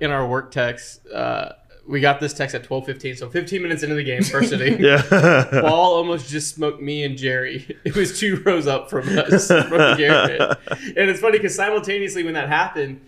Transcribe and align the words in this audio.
in 0.00 0.10
our 0.10 0.26
work 0.26 0.50
text. 0.50 1.06
Uh, 1.08 1.52
we 1.88 2.00
got 2.00 2.18
this 2.20 2.34
text 2.34 2.54
at 2.56 2.64
twelve 2.64 2.84
fifteen, 2.84 3.14
so 3.16 3.30
fifteen 3.30 3.62
minutes 3.62 3.82
into 3.84 3.94
the 3.94 4.02
game, 4.02 4.22
first 4.22 4.52
inning. 4.52 4.80
Yeah. 4.80 5.02
Ball 5.62 5.94
almost 5.94 6.28
just 6.28 6.54
smoked 6.56 6.82
me 6.82 7.04
and 7.04 7.16
Jerry. 7.16 7.76
It 7.84 7.94
was 7.94 8.18
two 8.18 8.42
rows 8.44 8.66
up 8.66 8.90
from 8.90 9.08
us 9.18 9.46
from 9.48 9.70
Garrett. 9.96 10.40
And 10.70 11.08
it's 11.10 11.20
funny 11.20 11.38
because 11.38 11.54
simultaneously 11.54 12.24
when 12.24 12.34
that 12.34 12.48
happened, 12.48 13.06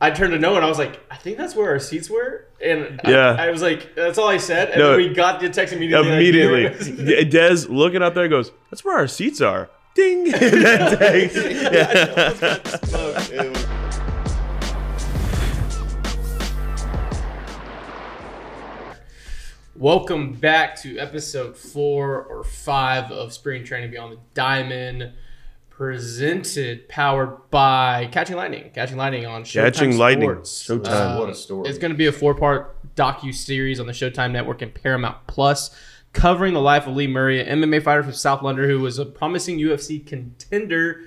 I 0.00 0.10
turned 0.10 0.32
to 0.32 0.38
Noah 0.40 0.56
and 0.56 0.64
I 0.64 0.68
was 0.68 0.78
like, 0.78 0.98
I 1.12 1.16
think 1.16 1.38
that's 1.38 1.54
where 1.54 1.68
our 1.70 1.78
seats 1.78 2.10
were. 2.10 2.46
And 2.60 3.00
I- 3.04 3.10
Yeah. 3.12 3.36
I, 3.38 3.50
was 3.52 3.62
like, 3.62 3.94
that's 3.94 4.18
all 4.18 4.26
I 4.28 4.38
said. 4.38 4.70
And 4.70 4.80
No. 4.80 4.96
then 4.96 5.08
we 5.08 5.14
got 5.14 5.38
the 5.40 5.48
text 5.48 5.72
immediately. 5.72 6.08
like, 6.08 6.16
Immediately, 6.16 7.04
"Here." 7.06 7.24
Dez 7.24 7.68
looking 7.68 8.02
up 8.02 8.14
there 8.14 8.26
goes, 8.26 8.50
"That's 8.70 8.84
where 8.84 8.96
our 8.96 9.06
seats 9.06 9.40
are." 9.40 9.70
Ding. 9.94 10.32
And 10.34 10.64
that 10.64 10.98
takes- 10.98 11.36
yeah. 11.36 12.58
Welcome 19.82 20.34
back 20.34 20.80
to 20.82 20.96
episode 20.96 21.56
four 21.56 22.22
or 22.22 22.44
five 22.44 23.10
of 23.10 23.32
Spring 23.32 23.64
Training 23.64 23.90
Beyond 23.90 24.12
the 24.12 24.18
Diamond, 24.32 25.10
presented, 25.70 26.88
powered 26.88 27.50
by 27.50 28.06
Catching 28.12 28.36
Lightning. 28.36 28.70
Catching 28.72 28.96
Lightning 28.96 29.26
on 29.26 29.42
Showtime 29.42 29.64
Catching 29.64 29.98
Lightning. 29.98 30.28
Sports. 30.28 30.68
Showtime. 30.68 31.16
Uh, 31.16 31.18
what 31.18 31.30
a 31.30 31.34
story. 31.34 31.68
It's 31.68 31.78
going 31.78 31.90
to 31.90 31.98
be 31.98 32.06
a 32.06 32.12
four-part 32.12 32.94
docu 32.94 33.34
series 33.34 33.80
on 33.80 33.86
the 33.86 33.92
Showtime 33.92 34.30
Network 34.30 34.62
and 34.62 34.72
Paramount 34.72 35.16
Plus, 35.26 35.74
covering 36.12 36.54
the 36.54 36.60
life 36.60 36.86
of 36.86 36.94
Lee 36.94 37.08
Murray, 37.08 37.40
an 37.44 37.60
MMA 37.60 37.82
fighter 37.82 38.04
from 38.04 38.12
South 38.12 38.40
London 38.40 38.70
who 38.70 38.78
was 38.78 39.00
a 39.00 39.04
promising 39.04 39.58
UFC 39.58 40.06
contender 40.06 41.00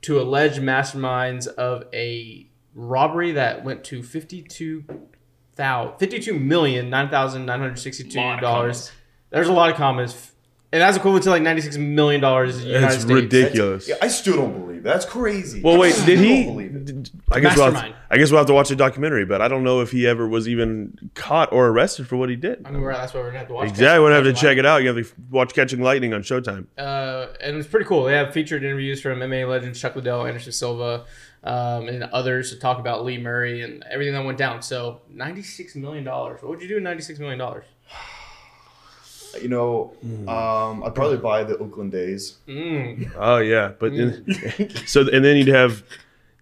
to 0.00 0.18
alleged 0.18 0.58
masterminds 0.58 1.48
of 1.48 1.84
a 1.92 2.48
robbery 2.74 3.32
that 3.32 3.62
went 3.62 3.84
to 3.84 4.02
52 4.02 4.84
thou- 5.56 5.94
52 5.98 6.38
million 6.38 6.90
nine 6.90 7.08
thousand 7.08 7.46
nine 7.46 7.60
hundred 7.60 7.78
sixty 7.78 8.04
two 8.04 8.18
Lot 8.18 8.34
of 8.36 8.40
dollars. 8.40 8.92
There's 9.30 9.48
a 9.48 9.52
lot 9.52 9.70
of 9.70 9.76
comments, 9.76 10.30
and 10.72 10.82
that's 10.82 10.96
equivalent 10.98 11.24
to 11.24 11.30
like 11.30 11.42
96 11.42 11.76
million 11.78 12.20
dollars. 12.20 12.64
United 12.64 12.84
It's 12.86 12.94
States. 13.02 13.10
ridiculous. 13.10 13.88
Yeah, 13.88 13.94
I 14.02 14.08
still 14.08 14.36
don't 14.36 14.52
believe 14.52 14.78
it. 14.80 14.84
that's 14.84 15.06
crazy. 15.06 15.62
Well, 15.62 15.78
wait, 15.78 15.94
I 15.98 16.04
did 16.04 16.18
still 16.18 16.28
he? 16.28 16.44
don't 16.44 16.52
believe 16.54 16.76
it. 16.76 16.84
did- 16.84 17.10
I 17.30 17.40
guess 17.40 17.56
we'll 17.56 17.64
have, 17.66 17.72
Mastermind. 17.74 17.94
I 18.10 18.18
guess 18.18 18.30
we'll 18.30 18.38
have 18.40 18.46
to 18.48 18.52
watch 18.52 18.68
the 18.68 18.76
documentary, 18.76 19.24
but 19.24 19.40
I 19.40 19.48
don't 19.48 19.64
know 19.64 19.80
if 19.80 19.90
he 19.90 20.06
ever 20.06 20.28
was 20.28 20.46
even 20.48 21.10
caught 21.14 21.50
or 21.50 21.68
arrested 21.68 22.06
for 22.08 22.16
what 22.18 22.28
he 22.28 22.36
did. 22.36 22.60
I 22.66 22.70
mean, 22.70 22.82
we're, 22.82 22.92
that's 22.92 23.14
why 23.14 23.20
we're 23.20 23.28
gonna 23.28 23.38
have 23.38 23.48
to 23.48 23.54
watch. 23.54 23.68
Exactly, 23.70 24.00
we're 24.00 24.06
gonna 24.08 24.14
have 24.16 24.24
to 24.24 24.32
Catching 24.32 24.48
check 24.50 24.58
it 24.58 24.66
out. 24.66 24.82
You 24.82 24.94
have 24.94 25.06
to 25.06 25.12
watch 25.30 25.54
Catching 25.54 25.80
Lightning 25.80 26.12
on 26.12 26.22
Showtime. 26.22 26.66
uh, 26.76 27.28
and 27.40 27.56
it's 27.56 27.66
pretty 27.68 27.86
cool. 27.86 28.04
They 28.04 28.12
have 28.14 28.34
featured 28.34 28.62
interviews 28.64 29.00
from 29.00 29.20
MMA 29.20 29.48
legends 29.48 29.80
Chuck 29.80 29.96
Liddell, 29.96 30.26
Anderson 30.26 30.52
Silva, 30.52 31.04
um, 31.44 31.88
and 31.88 32.04
others 32.04 32.50
to 32.50 32.58
talk 32.58 32.78
about 32.78 33.04
Lee 33.04 33.18
Murray 33.18 33.62
and 33.62 33.84
everything 33.90 34.14
that 34.14 34.24
went 34.24 34.38
down. 34.38 34.62
So, 34.62 35.00
ninety-six 35.10 35.74
million 35.74 36.04
dollars. 36.04 36.40
What 36.42 36.50
would 36.50 36.62
you 36.62 36.68
do 36.68 36.74
with 36.74 36.84
ninety-six 36.84 37.18
million 37.18 37.38
dollars? 37.38 37.64
You 39.40 39.48
know, 39.48 39.94
Hmm. 40.02 40.28
um, 40.28 40.84
I'd 40.84 40.94
probably 40.94 41.16
buy 41.16 41.44
the 41.44 41.56
Oakland 41.56 41.94
A's. 41.94 42.36
Mm. 42.46 43.10
Oh 43.16 43.38
yeah, 43.38 43.72
but 43.78 43.96
then, 43.96 44.26
so 44.86 45.00
and 45.10 45.24
then 45.24 45.38
you'd 45.38 45.48
have 45.48 45.82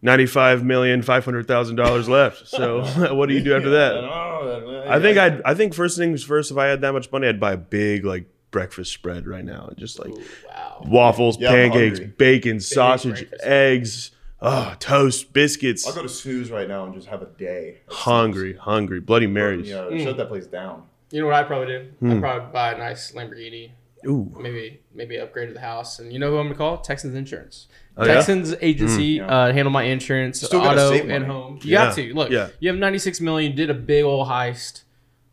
ninety 0.02 0.26
five 0.26 0.64
million 0.64 1.00
five 1.02 1.24
hundred 1.24 1.46
thousand 1.46 1.76
dollars 1.76 2.08
left. 2.08 2.48
So 2.48 2.82
what 3.14 3.28
do 3.28 3.34
you 3.34 3.42
do 3.44 3.54
after 3.54 3.70
that? 3.70 3.92
don't. 3.92 4.88
I 4.88 4.98
think 5.00 5.18
I'd 5.18 5.40
I 5.42 5.54
think 5.54 5.72
first 5.72 5.96
things 5.98 6.24
first. 6.24 6.50
If 6.50 6.56
I 6.56 6.66
had 6.66 6.80
that 6.80 6.92
much 6.92 7.12
money, 7.12 7.28
I'd 7.28 7.38
buy 7.38 7.52
a 7.52 7.56
big 7.56 8.04
like 8.04 8.24
breakfast 8.50 8.92
spread 8.92 9.28
right 9.28 9.44
now, 9.44 9.66
and 9.68 9.78
just 9.78 10.00
like 10.00 10.12
Wow. 10.48 10.82
waffles, 10.84 11.38
Yeah, 11.40 11.50
pancakes, 11.52 12.00
hungry. 12.00 12.14
bacon, 12.18 12.58
sausage, 12.58 13.18
breakfast. 13.20 13.44
eggs, 13.44 14.10
oh, 14.42 14.74
toast, 14.78 15.32
biscuits. 15.32 15.86
I'll 15.86 15.94
go 15.94 16.02
to 16.02 16.08
Snooze 16.08 16.50
right 16.50 16.68
now 16.68 16.84
and 16.84 16.94
just 16.94 17.08
have 17.08 17.22
a 17.22 17.26
day. 17.26 17.78
at 17.88 17.92
hungry, 17.92 18.54
hungry, 18.54 19.00
Bloody 19.00 19.26
Snooze. 19.26 19.34
Marys. 19.34 19.68
You 19.68 19.74
know, 19.74 19.90
Mm. 19.90 20.04
shut 20.04 20.16
that 20.16 20.28
place 20.28 20.46
down. 20.46 20.84
You 21.10 21.20
know 21.20 21.26
what 21.26 21.34
I'd 21.34 21.46
probably 21.46 21.66
do? 21.66 21.86
Hmm. 22.00 22.12
I'd 22.12 22.20
probably 22.20 22.52
buy 22.52 22.72
a 22.74 22.78
nice 22.78 23.12
Lamborghini. 23.12 23.70
Ooh, 24.06 24.34
Maybe 24.40 24.80
maybe 24.94 25.18
upgrade 25.18 25.48
to 25.48 25.54
the 25.54 25.60
house. 25.60 25.98
And 25.98 26.10
you 26.10 26.18
know 26.18 26.30
who 26.30 26.38
I'm 26.38 26.46
gonna 26.46 26.54
call? 26.56 26.78
Texans 26.78 27.14
Insurance. 27.14 27.66
Oh, 27.98 28.06
yeah? 28.06 28.14
Texans 28.14 28.54
agency 28.62 29.04
Yeah. 29.04 29.26
uh, 29.26 29.52
handle 29.52 29.70
my 29.70 29.82
insurance, 29.82 30.40
Still 30.40 30.62
auto, 30.62 30.92
and 30.94 31.24
home. 31.26 31.58
You 31.62 31.72
Yeah. 31.72 31.86
got 31.86 31.94
to 31.96 32.14
look. 32.14 32.30
Yeah. 32.30 32.48
You 32.60 32.70
have 32.70 32.78
96 32.78 33.20
million. 33.20 33.50
You 33.50 33.56
did 33.58 33.68
a 33.68 33.74
big 33.74 34.04
old 34.04 34.26
heist. 34.28 34.84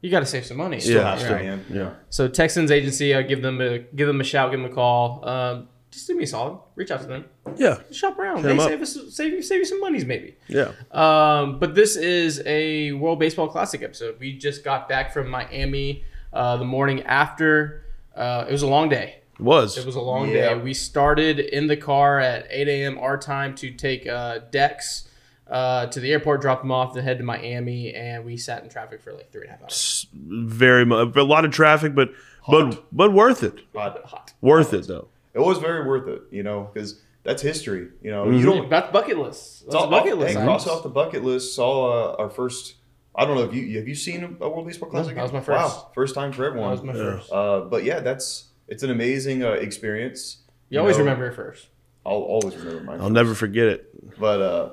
You 0.01 0.11
got 0.11 0.19
to 0.19 0.25
save 0.25 0.45
some 0.45 0.57
money. 0.57 0.81
Still 0.81 0.95
Yeah. 1.01 1.31
Right. 1.33 1.59
Yeah. 1.71 1.91
So 2.09 2.27
Texans 2.27 2.69
agency, 2.69 3.15
I 3.15 3.21
give 3.21 3.41
them 3.41 3.61
a 3.61 3.79
give 3.79 4.07
them 4.07 4.19
a 4.19 4.23
shout, 4.25 4.51
give 4.51 4.59
them 4.59 4.69
a 4.69 4.73
call. 4.73 5.23
Um, 5.27 5.69
just 5.97 6.07
do 6.07 6.15
me 6.15 6.23
a 6.23 6.27
solid. 6.27 6.59
Reach 6.75 6.91
out 6.91 7.01
to 7.01 7.07
them. 7.07 7.25
yeah, 7.57 7.79
Shop 7.91 8.17
around. 8.19 8.37
Hit 8.37 8.43
They 8.43 8.51
'em 8.51 8.59
up. 8.59 8.69
save 8.69 8.81
us 8.81 8.97
save 9.15 9.33
you 9.33 9.41
save 9.41 9.59
you 9.59 9.65
some 9.65 9.79
monies 9.81 10.05
maybe. 10.05 10.35
yeah. 10.47 10.71
Um, 10.91 11.59
but 11.59 11.75
this 11.75 11.95
is 11.95 12.41
a 12.45 12.91
World 12.93 13.19
Baseball 13.19 13.47
Classic 13.47 13.81
episode. 13.81 14.17
We 14.19 14.37
just 14.37 14.63
got 14.63 14.87
back 14.87 15.11
from 15.11 15.29
Miami 15.29 16.03
uh, 16.33 16.57
the 16.57 16.65
morning 16.65 17.03
after. 17.03 17.83
Uh, 18.15 18.45
it 18.47 18.51
was 18.51 18.61
a 18.63 18.67
long 18.67 18.89
day. 18.89 19.19
It 19.39 19.41
was. 19.43 19.77
It 19.77 19.85
was 19.85 19.95
a 19.95 20.01
long 20.01 20.29
Yeah. 20.29 20.53
day. 20.55 20.59
We 20.61 20.73
started 20.73 21.39
in 21.39 21.67
the 21.67 21.77
car 21.77 22.19
at 22.19 22.47
8 22.49 22.67
a.m. 22.67 22.97
our 22.97 23.17
time 23.17 23.53
to 23.55 23.71
take 23.71 24.07
uh, 24.07 24.39
Dex 24.51 25.07
uh, 25.49 25.85
to 25.87 25.99
the 25.99 26.11
airport, 26.11 26.41
drop 26.41 26.63
him 26.63 26.71
off, 26.71 26.93
then 26.93 27.03
head 27.03 27.19
to 27.19 27.23
Miami, 27.23 27.93
and 27.93 28.25
we 28.25 28.35
sat 28.37 28.63
in 28.63 28.69
traffic 28.69 29.01
for 29.01 29.13
like 29.13 29.31
three 29.31 29.41
and 29.41 29.49
a 29.49 29.53
half 29.53 29.61
hours. 29.63 30.07
very 30.13 30.85
much 30.85 31.15
a 31.15 31.23
lot 31.23 31.45
of 31.45 31.51
traffic, 31.51 31.93
but 31.95 32.09
but 32.49 32.83
but 32.91 33.13
worth 33.13 33.43
it. 33.43 33.59
But 33.73 34.01
Hot. 34.05 34.33
Worth 34.41 34.73
it 34.73 34.87
though. 34.87 35.07
It 35.37 35.41
was 35.45 35.57
very 35.59 35.87
worth 35.87 36.07
it, 36.07 36.21
you 36.31 36.43
know, 36.43 36.69
because 36.73 37.01
that's 37.23 37.41
history. 37.41 37.89
You 38.01 38.11
know, 38.11 38.25
Mhm. 38.25 38.39
you 38.39 38.45
don't. 38.45 38.69
That's 38.69 38.91
bucket 38.91 39.17
list. 39.17 39.65
That's 39.65 39.75
It's 39.75 39.83
a 39.83 39.87
bucket 39.87 40.13
off, 40.13 40.19
list. 40.19 40.37
Hey, 40.37 40.43
cross 40.43 40.67
off 40.67 40.83
the 40.83 40.89
bucket 40.89 41.23
list. 41.23 41.55
Saw 41.55 41.73
uh, 42.13 42.15
our 42.21 42.29
first. 42.29 42.75
I 43.15 43.25
don't 43.25 43.35
know 43.35 43.43
if 43.43 43.53
you 43.53 43.77
have 43.77 43.87
you 43.87 43.95
seen 43.95 44.37
a 44.41 44.49
World 44.49 44.65
Baseball 44.67 44.89
Classic. 44.89 45.15
that 45.15 45.21
was 45.21 45.33
my 45.33 45.41
first. 45.41 45.75
Wow, 45.75 45.91
first 45.93 46.13
time 46.15 46.31
for 46.31 46.45
everyone. 46.45 46.69
That 46.75 46.83
was 46.83 46.83
my 46.83 46.93
first. 46.93 47.31
Uh, 47.31 47.61
but 47.61 47.83
yeah, 47.83 47.99
that's 47.99 48.49
it's 48.67 48.83
an 48.83 48.89
amazing 48.91 49.43
uh, 49.43 49.51
experience. 49.51 50.43
You 50.69 50.79
always 50.79 50.97
know, 50.97 51.03
remember 51.03 51.27
it 51.27 51.35
first. 51.35 51.67
I'll 52.05 52.13
always 52.33 52.55
remember 52.55 52.83
mine. 52.83 53.01
I'll 53.01 53.09
never 53.09 53.33
forget 53.35 53.67
it. 53.67 54.19
But 54.19 54.39
uh, 54.41 54.69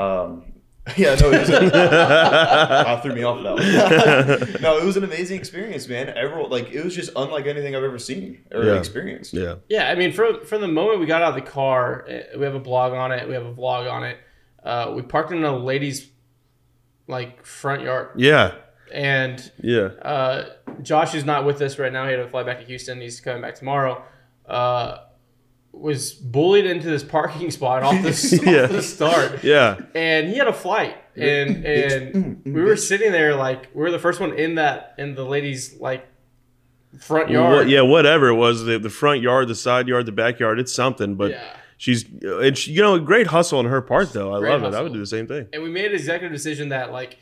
um, 0.00 0.44
yeah, 0.96 1.14
no, 1.16 1.30
it 1.30 1.40
was 1.40 1.50
uh, 1.50 3.00
threw 3.02 3.14
me 3.14 3.22
off 3.22 3.42
that 3.42 4.52
one. 4.52 4.52
no, 4.62 4.78
it 4.78 4.84
was 4.84 4.96
an 4.96 5.04
amazing 5.04 5.38
experience, 5.38 5.86
man. 5.88 6.08
Everyone 6.16 6.50
like 6.50 6.70
it 6.72 6.82
was 6.84 6.94
just 6.96 7.10
unlike 7.16 7.46
anything 7.46 7.76
I've 7.76 7.84
ever 7.84 7.98
seen 7.98 8.44
or 8.50 8.64
Yeah. 8.64 8.74
experienced. 8.78 9.32
Yeah. 9.34 9.56
Yeah, 9.68 9.90
I 9.90 9.94
mean, 9.94 10.12
from 10.12 10.44
from 10.44 10.62
the 10.62 10.68
moment 10.68 10.98
we 11.00 11.06
got 11.06 11.22
out 11.22 11.36
of 11.36 11.44
the 11.44 11.50
car, 11.50 12.06
eh, 12.08 12.22
we 12.36 12.44
have 12.44 12.54
a 12.54 12.60
blog 12.60 12.92
on 12.94 13.12
it. 13.12 13.28
We 13.28 13.34
have 13.34 13.44
a 13.46 13.52
vlog 13.54 13.90
on 13.92 14.04
it. 14.04 14.16
Uh, 14.64 14.92
we 14.96 15.02
parked 15.02 15.32
in 15.32 15.44
a 15.44 15.56
lady's 15.56 16.08
like 17.06 17.44
front 17.44 17.82
yard, 17.82 18.08
Yeah. 18.16 18.54
and 18.92 19.50
Yeah. 19.60 19.88
uh, 20.02 20.50
Josh 20.82 21.14
is 21.14 21.24
not 21.24 21.44
with 21.44 21.60
us 21.60 21.78
right 21.78 21.92
now. 21.92 22.06
He 22.06 22.12
had 22.12 22.18
to 22.22 22.28
fly 22.28 22.42
back 22.42 22.58
to 22.60 22.64
Houston. 22.66 23.00
He's 23.00 23.20
coming 23.20 23.42
back 23.42 23.54
tomorrow. 23.54 24.02
Uh, 24.46 24.98
was 25.80 26.12
bullied 26.12 26.66
into 26.66 26.88
this 26.88 27.02
parking 27.02 27.50
spot 27.50 27.82
off 27.82 28.02
the, 28.02 28.40
Yeah. 28.46 28.64
off 28.64 28.70
the 28.70 28.82
start, 28.82 29.42
Yeah. 29.42 29.78
and 29.94 30.28
he 30.28 30.36
had 30.36 30.46
a 30.48 30.52
flight, 30.52 30.96
and 31.16 31.64
and 31.66 32.42
we 32.44 32.62
were 32.62 32.76
sitting 32.76 33.12
there 33.12 33.34
like 33.34 33.68
we 33.74 33.80
were 33.82 33.90
the 33.90 33.98
first 33.98 34.20
one 34.20 34.38
in 34.38 34.56
that 34.56 34.94
in 34.98 35.14
the 35.14 35.24
lady's 35.24 35.80
like 35.80 36.06
front 36.98 37.30
yard. 37.30 37.54
What, 37.56 37.68
yeah, 37.68 37.82
whatever 37.82 38.28
it 38.28 38.34
was, 38.34 38.64
the, 38.64 38.78
the 38.78 38.90
front 38.90 39.22
yard, 39.22 39.48
the 39.48 39.54
side 39.54 39.88
yard, 39.88 40.06
the 40.06 40.12
backyard, 40.12 40.58
it's 40.58 40.72
something. 40.72 41.14
But 41.14 41.30
Yeah. 41.32 41.44
she's, 41.76 42.04
and 42.22 42.58
she, 42.58 42.72
you 42.72 42.82
know, 42.82 42.94
a 42.96 43.00
great 43.00 43.28
hustle 43.28 43.58
on 43.60 43.64
her 43.66 43.80
part, 43.80 44.12
though. 44.12 44.34
I 44.34 44.40
Great 44.40 44.60
love 44.60 44.74
it. 44.74 44.76
I 44.76 44.82
would 44.82 44.92
do 44.92 44.98
the 44.98 45.06
same 45.06 45.26
thing. 45.26 45.46
and 45.52 45.62
we 45.62 45.70
made 45.70 45.86
an 45.86 45.92
executive 45.94 46.32
decision 46.32 46.70
that 46.70 46.90
like 46.92 47.18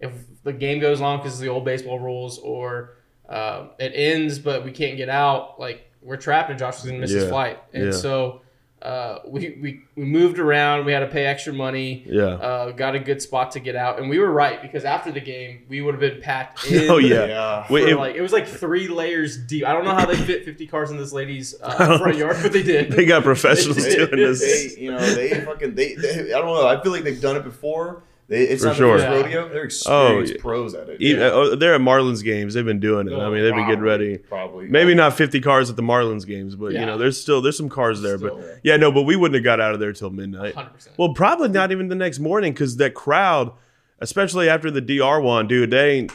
if 0.00 0.12
the 0.42 0.52
game 0.52 0.80
goes 0.80 1.00
long 1.00 1.18
because 1.18 1.34
of 1.34 1.40
the 1.40 1.48
old 1.48 1.64
baseball 1.64 1.98
rules 1.98 2.38
or 2.38 2.96
uh, 3.28 3.68
it 3.78 3.92
ends 3.94 4.38
but 4.38 4.64
we 4.64 4.72
can't 4.72 4.96
get 4.96 5.08
out 5.10 5.60
like 5.60 5.89
we're 6.02 6.16
trapped 6.16 6.50
and 6.50 6.58
josh 6.58 6.78
is 6.78 6.82
going 6.84 6.94
to 6.96 7.00
miss 7.00 7.10
his 7.10 7.28
flight 7.28 7.58
and 7.72 7.86
Yeah. 7.86 7.90
so 7.92 8.40
uh, 8.82 9.18
we, 9.26 9.58
we, 9.60 9.82
we 9.94 10.04
moved 10.06 10.38
around 10.38 10.86
we 10.86 10.92
had 10.92 11.00
to 11.00 11.06
pay 11.06 11.26
extra 11.26 11.52
money 11.52 12.02
Yeah. 12.06 12.22
uh, 12.22 12.70
got 12.72 12.94
a 12.94 12.98
good 12.98 13.20
spot 13.20 13.50
to 13.50 13.60
get 13.60 13.76
out 13.76 13.98
and 13.98 14.08
we 14.08 14.18
were 14.18 14.30
right 14.30 14.62
because 14.62 14.86
after 14.86 15.12
the 15.12 15.20
game 15.20 15.66
we 15.68 15.82
would 15.82 15.92
have 15.92 16.00
been 16.00 16.22
packed 16.22 16.64
in 16.72 16.90
Oh, 16.90 16.96
yeah. 16.96 17.26
Yeah. 17.26 17.66
Wait, 17.68 17.90
it- 17.90 17.96
like 17.98 18.14
it 18.14 18.22
was 18.22 18.32
like 18.32 18.48
three 18.48 18.88
layers 18.88 19.36
deep. 19.36 19.66
I 19.66 19.74
don't 19.74 19.84
know 19.84 19.94
how 19.94 20.06
they 20.06 20.16
fit 20.16 20.46
50 20.46 20.66
cars 20.68 20.90
in 20.90 20.96
this 20.96 21.12
lady's 21.12 21.54
uh, 21.62 21.98
front 21.98 22.16
yard, 22.16 22.38
but 22.40 22.54
they 22.54 22.62
did. 22.62 22.90
they 22.92 23.04
got 23.04 23.22
professionals 23.22 23.76
They- 23.84 23.96
doing 23.96 24.16
this. 24.16 24.40
They, 24.74 24.80
you 24.80 24.92
know, 24.92 24.98
they 25.14 25.44
fucking 25.44 25.74
they, 25.74 25.94
they. 25.96 26.32
I 26.32 26.38
don't 26.38 26.46
know. 26.46 26.66
I 26.66 26.82
feel 26.82 26.92
like 26.92 27.04
they've 27.04 27.20
done 27.20 27.36
it 27.36 27.44
before. 27.44 28.02
They, 28.30 28.44
it's 28.44 28.62
For 28.62 28.68
not 28.68 28.76
sure. 28.76 28.96
their 28.98 29.10
first 29.10 29.24
rodeo. 29.24 29.48
They're 29.48 29.60
Oh, 29.62 29.64
experienced 29.64 30.34
yeah. 30.36 30.40
pros 30.40 30.74
at 30.74 30.88
it. 30.88 31.00
Even, 31.00 31.22
oh, 31.24 31.56
they're 31.56 31.74
at 31.74 31.80
Marlins 31.80 32.22
games. 32.22 32.54
They've 32.54 32.64
been 32.64 32.78
doing 32.78 33.08
it. 33.08 33.12
I 33.14 33.28
mean, 33.28 33.42
they've 33.42 33.52
been 33.54 33.66
getting 33.66 33.82
ready. 33.82 34.18
Probably. 34.18 34.68
Maybe 34.68 34.94
not 34.94 35.14
50 35.16 35.40
cars 35.40 35.68
at 35.68 35.74
the 35.74 35.82
Marlins 35.82 36.24
games, 36.24 36.54
but 36.54 36.72
you 36.72 36.86
know, 36.86 36.96
there's 36.96 37.20
still 37.20 37.42
there's 37.42 37.56
some 37.56 37.68
cars 37.68 38.00
there. 38.02 38.16
Still. 38.18 38.36
But 38.38 38.60
yeah, 38.62 38.76
no, 38.76 38.92
but 38.92 39.02
we 39.02 39.16
wouldn't 39.16 39.34
have 39.34 39.42
got 39.44 39.60
out 39.60 39.74
of 39.74 39.80
there 39.80 39.92
till 39.92 40.10
midnight. 40.10 40.54
100%. 40.54 40.88
Well, 40.96 41.12
probably 41.12 41.48
not 41.48 41.72
even 41.72 41.88
the 41.88 41.96
next 41.96 42.20
morning 42.20 42.52
because 42.52 42.76
that 42.76 42.94
crowd, 42.94 43.50
especially 43.98 44.48
after 44.48 44.70
the 44.70 44.80
DR 44.80 45.20
one, 45.20 45.48
dude, 45.48 45.70
they 45.72 45.90
ain't 45.98 46.12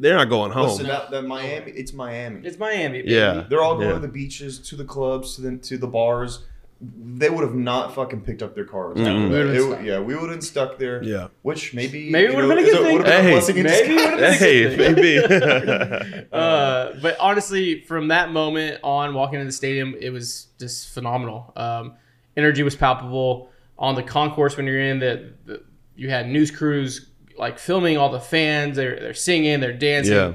they're 0.00 0.16
not 0.16 0.30
going 0.30 0.52
home. 0.52 0.68
Listen, 0.70 0.86
that, 0.86 1.10
that 1.10 1.22
Miami. 1.22 1.70
It's 1.72 1.92
Miami. 1.92 2.46
it's 2.46 2.58
Miami. 2.58 3.02
baby. 3.02 3.12
yeah, 3.12 3.44
They're 3.46 3.60
all 3.60 3.74
going 3.74 3.88
yeah. 3.88 3.94
to 3.94 4.00
the 4.00 4.08
beaches, 4.08 4.58
to 4.70 4.74
the 4.76 4.84
clubs, 4.86 5.36
to 5.36 5.42
the 5.42 5.56
to 5.58 5.76
the 5.76 5.86
bars. 5.86 6.46
They 6.80 7.28
would 7.28 7.42
have 7.42 7.56
not 7.56 7.94
fucking 7.94 8.20
picked 8.20 8.40
up 8.42 8.54
their 8.54 8.64
cars. 8.64 8.96
that. 8.98 9.02
We 9.04 9.24
It 9.24 9.28
been 9.30 9.46
would- 9.68 9.72
stuck. 9.78 9.84
yeah, 9.84 9.98
we 9.98 10.14
would 10.14 10.30
have 10.30 10.44
stuck 10.44 10.78
there. 10.78 11.02
Yeah. 11.02 11.28
Which 11.42 11.74
maybe 11.74 12.08
Maybe 12.10 12.26
it 12.26 12.30
you 12.30 12.36
would've 12.36 12.48
know, 12.50 12.54
been 12.54 12.64
a 12.64 12.70
good 12.70 13.04
thing. 13.04 13.04
Hey, 13.04 13.22
maybe 13.34 13.62
disguise. 13.64 13.88
it 13.88 13.98
would've 13.98 14.16
been 14.16 14.24
a 14.24 14.32
Hey, 14.32 14.76
good 14.76 14.96
maybe. 14.96 16.26
Uh, 16.32 16.92
but 17.02 17.16
honestly, 17.18 17.80
from 17.80 18.08
that 18.08 18.30
moment 18.30 18.78
on, 18.84 19.14
walking 19.14 19.36
into 19.40 19.46
the 19.46 19.52
stadium, 19.52 19.94
it 20.00 20.10
was 20.10 20.46
just 20.60 20.90
phenomenal. 20.90 21.52
Um, 21.56 21.94
energy 22.36 22.62
was 22.62 22.76
palpable 22.76 23.50
on 23.78 23.94
the 23.94 24.02
concourse 24.02 24.56
when 24.56 24.66
you're 24.66 24.80
in. 24.80 24.98
The, 25.00 25.32
the 25.46 25.62
you 25.96 26.10
had 26.10 26.28
news 26.28 26.50
crews 26.52 27.10
like 27.36 27.58
filming 27.58 27.96
all 27.96 28.10
the 28.10 28.20
fans. 28.20 28.76
They're 28.76 29.00
they're 29.00 29.14
singing, 29.14 29.58
they're 29.60 29.72
dancing, 29.72 30.14
Yeah. 30.14 30.32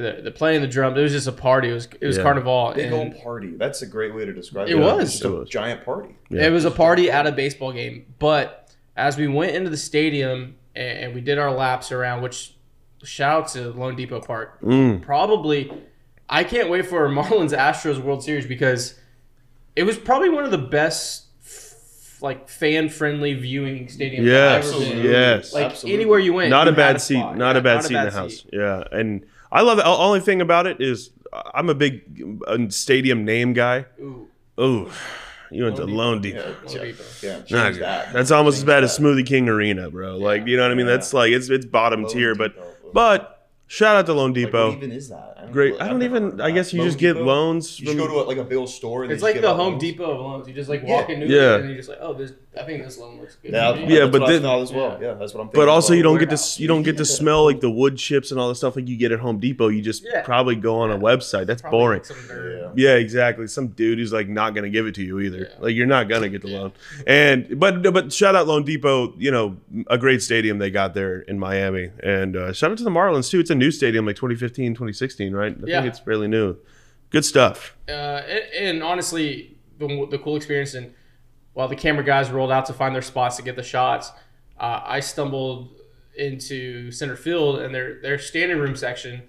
They're, 0.00 0.22
they're 0.22 0.30
playing 0.32 0.60
the 0.60 0.66
drums. 0.68 0.98
It 0.98 1.02
was 1.02 1.12
just 1.12 1.26
a 1.26 1.32
party. 1.32 1.70
It 1.70 1.74
was 1.74 1.88
it 2.00 2.06
was 2.06 2.16
Yeah. 2.16 2.22
carnival. 2.22 2.72
Big 2.74 2.86
and 2.86 2.94
old 2.94 3.16
party. 3.22 3.52
That's 3.56 3.82
a 3.82 3.86
great 3.86 4.14
way 4.14 4.24
to 4.24 4.32
describe 4.32 4.68
It 4.68 4.72
it. 4.72 4.78
was. 4.78 5.12
Just 5.12 5.24
It 5.24 5.30
a 5.32 5.44
giant 5.44 5.84
party. 5.84 6.14
Yeah. 6.30 6.46
It 6.46 6.50
was 6.50 6.64
a 6.64 6.70
party 6.70 7.10
at 7.10 7.26
a 7.26 7.32
baseball 7.32 7.72
game. 7.72 8.06
But 8.18 8.74
as 8.96 9.16
we 9.16 9.26
went 9.28 9.54
into 9.56 9.70
the 9.70 9.76
stadium 9.76 10.56
and, 10.74 10.98
and 10.98 11.14
we 11.14 11.20
did 11.20 11.38
our 11.38 11.50
laps 11.52 11.92
around, 11.92 12.22
which 12.22 12.54
shout 13.04 13.42
out 13.42 13.48
to 13.52 13.70
Loan 13.72 13.94
Depot 13.96 14.20
Park, 14.20 14.60
Mm. 14.62 15.02
probably 15.02 15.70
I 16.28 16.42
can't 16.44 16.68
wait 16.68 16.86
for 16.86 17.08
Marlins 17.08 17.56
Astros 17.56 17.98
World 18.02 18.22
Series 18.24 18.46
because 18.46 18.98
it 19.76 19.84
was 19.84 19.96
probably 19.98 20.28
one 20.30 20.44
of 20.44 20.50
the 20.50 20.58
best 20.58 21.24
like 22.22 22.48
fan 22.48 22.88
friendly 22.88 23.34
viewing 23.34 23.86
stadiums 23.88 24.24
Yes. 24.24 24.72
I've. 24.72 25.04
Yes. 25.04 25.52
Like 25.52 25.66
Absolutely. 25.66 26.00
anywhere 26.00 26.18
you 26.18 26.32
went, 26.32 26.48
not 26.50 26.66
you 26.66 26.72
a 26.72 26.76
bad 26.76 26.92
had 26.92 27.00
seat. 27.02 27.18
spot. 27.18 27.36
Not 27.36 27.54
Yeah, 27.54 27.60
a 27.60 27.62
bad 27.62 27.82
seat 27.82 27.94
in 27.94 28.00
the 28.00 28.06
bad 28.06 28.12
house. 28.14 28.34
seat. 28.36 28.50
Yeah, 28.54 28.84
and 28.90 29.26
I 29.56 29.62
love 29.62 29.78
it. 29.78 29.82
The 29.84 29.88
only 29.88 30.20
thing 30.20 30.40
about 30.40 30.66
it 30.66 30.80
is 30.80 31.10
I'm 31.54 31.68
a 31.70 31.74
big 31.74 32.40
uh, 32.46 32.68
stadium 32.68 33.24
name 33.24 33.52
guy. 33.52 33.86
Ooh, 34.00 34.28
Oh, 34.58 34.90
you 35.50 35.64
went 35.64 35.76
to 35.76 35.84
Loan 35.84 35.96
Loan 35.96 36.22
Yeah, 36.22 36.30
Depot. 36.32 36.54
yeah, 36.68 36.82
Depot. 36.82 37.04
yeah, 37.22 37.36
Not 37.36 37.46
change 37.46 37.74
good. 37.76 37.82
that. 37.84 38.12
That's 38.12 38.30
almost 38.30 38.54
as 38.56 38.60
Change 38.62 38.66
bad 38.68 38.84
as. 38.84 38.98
Smoothie 38.98 39.26
King 39.26 39.48
Arena, 39.48 39.90
bro. 39.90 40.16
Like 40.16 40.46
you 40.46 40.56
know 40.56 40.62
what 40.64 40.72
I 40.72 40.74
mean? 40.74 40.86
That's 40.86 41.12
like 41.14 41.32
it's 41.32 41.48
it's 41.50 41.66
bottom 41.66 42.02
Loan 42.02 42.12
tier, 42.12 42.34
but 42.34 42.54
Depot. 42.54 42.72
but 42.92 43.48
shout 43.66 43.96
out 43.96 44.06
to 44.06 44.12
Loan 44.14 44.30
Like, 44.30 44.34
Depot. 44.46 44.68
what 44.68 44.76
even 44.78 44.92
is 44.92 45.08
that? 45.10 45.34
I 45.38 45.40
don't 45.42 45.52
Great. 45.52 45.74
I 45.80 45.88
don't 45.88 46.02
even. 46.02 46.40
I 46.40 46.50
guess 46.50 46.72
you 46.72 46.80
Loan 46.80 46.88
just 46.88 46.98
get 46.98 47.12
Depot? 47.14 47.24
loans. 47.26 47.78
You 47.80 47.86
just 47.86 47.98
go 47.98 48.06
to 48.08 48.14
a, 48.14 48.24
like 48.24 48.38
a 48.38 48.44
Bill 48.44 48.66
store. 48.66 49.04
And 49.04 49.12
It's 49.12 49.22
like 49.22 49.40
the 49.40 49.54
Home 49.54 49.72
loans. 49.72 49.82
Depot 49.82 50.10
of 50.10 50.20
loans. 50.20 50.48
You 50.48 50.54
just 50.54 50.68
like 50.70 50.82
Yeah. 50.82 50.88
walk 51.00 51.10
into 51.10 51.26
Yeah. 51.26 51.54
it 51.56 51.60
and 51.60 51.68
you're 51.68 51.76
just 51.78 51.88
like, 51.88 51.98
oh, 52.00 52.12
this. 52.14 52.32
I 52.58 52.64
think 52.64 52.82
this 52.82 52.98
loan 52.98 53.20
looks 53.20 53.36
good. 53.36 53.52
Yeah, 53.52 53.72
to 53.72 53.86
me. 53.86 53.94
Yeah, 53.98 54.06
but 54.06 54.26
then- 54.26 54.42
thought 54.42 54.62
as 54.62 54.72
well. 54.72 54.96
Yeah. 55.00 55.08
Yeah, 55.08 55.14
that's 55.14 55.34
what 55.34 55.40
I'm 55.42 55.48
thinking. 55.48 55.60
But 55.60 55.68
also, 55.68 55.92
you 55.92 56.02
don't 56.02 56.18
get 56.18 56.30
to 56.30 56.62
you 56.62 56.66
don't 56.68 56.82
get 56.82 56.96
to 56.96 57.04
smell 57.04 57.44
like 57.44 57.60
the 57.60 57.70
wood 57.70 57.96
chips 57.98 58.30
and 58.30 58.40
all 58.40 58.48
the 58.48 58.54
stuff 58.54 58.76
like 58.76 58.88
you 58.88 58.96
get 58.96 59.12
at 59.12 59.20
Home 59.20 59.38
Depot. 59.38 59.68
You 59.68 59.82
just 59.82 60.04
Yeah. 60.04 60.22
probably 60.22 60.56
go 60.56 60.78
on 60.80 60.90
a 60.90 60.98
website. 60.98 61.46
That's 61.46 61.60
Probably 61.62 61.78
boring. 61.78 62.02
like. 62.08 62.18
Yeah. 62.28 62.72
Yeah, 62.92 62.94
exactly. 62.96 63.46
Some 63.46 63.68
dude 63.68 63.98
who's 63.98 64.12
like 64.12 64.28
not 64.28 64.54
gonna 64.54 64.70
give 64.70 64.86
it 64.86 64.94
to 64.96 65.02
you 65.04 65.20
either. 65.20 65.38
Yeah. 65.50 65.62
Like 65.62 65.74
you're 65.74 65.86
not 65.86 66.08
gonna 66.08 66.28
get 66.28 66.42
the 66.42 66.48
Yeah. 66.48 66.60
loan. 66.60 66.72
And 67.06 67.60
but 67.60 67.82
but 67.92 68.12
shout 68.12 68.34
out 68.34 68.46
Loan 68.46 68.64
Depot. 68.64 69.14
You 69.18 69.30
know, 69.30 69.56
a 69.88 69.98
great 69.98 70.22
stadium 70.22 70.58
they 70.58 70.70
got 70.70 70.94
there 70.94 71.20
in 71.20 71.38
Miami. 71.38 71.90
And 72.02 72.36
uh, 72.36 72.52
shout 72.52 72.70
out 72.70 72.78
to 72.78 72.84
the 72.84 72.90
Marlins 72.90 73.30
too. 73.30 73.38
It's 73.40 73.50
a 73.50 73.54
new 73.54 73.70
stadium, 73.70 74.06
like 74.06 74.16
2015, 74.16 74.72
2016, 74.74 75.32
right? 75.34 75.52
I 75.52 75.66
Yeah. 75.66 75.80
think 75.82 75.90
it's 75.92 76.00
fairly 76.00 76.28
new. 76.28 76.56
Good 77.10 77.24
stuff. 77.24 77.76
uh, 77.88 77.92
and, 77.92 78.42
and 78.58 78.82
honestly, 78.82 79.56
the, 79.78 80.06
the 80.10 80.18
cool 80.18 80.36
experience 80.36 80.74
and 80.74 80.92
while 81.56 81.68
the 81.68 81.74
camera 81.74 82.04
guys 82.04 82.30
rolled 82.30 82.52
out 82.52 82.66
to 82.66 82.74
find 82.74 82.94
their 82.94 83.00
spots 83.00 83.36
to 83.36 83.42
get 83.42 83.56
the 83.56 83.62
shots, 83.62 84.12
uh, 84.60 84.82
I 84.84 85.00
stumbled 85.00 85.70
into 86.14 86.90
center 86.92 87.16
field 87.16 87.60
and 87.60 87.74
their 87.74 87.98
their 88.02 88.18
standing 88.18 88.58
room 88.58 88.76
section 88.76 89.22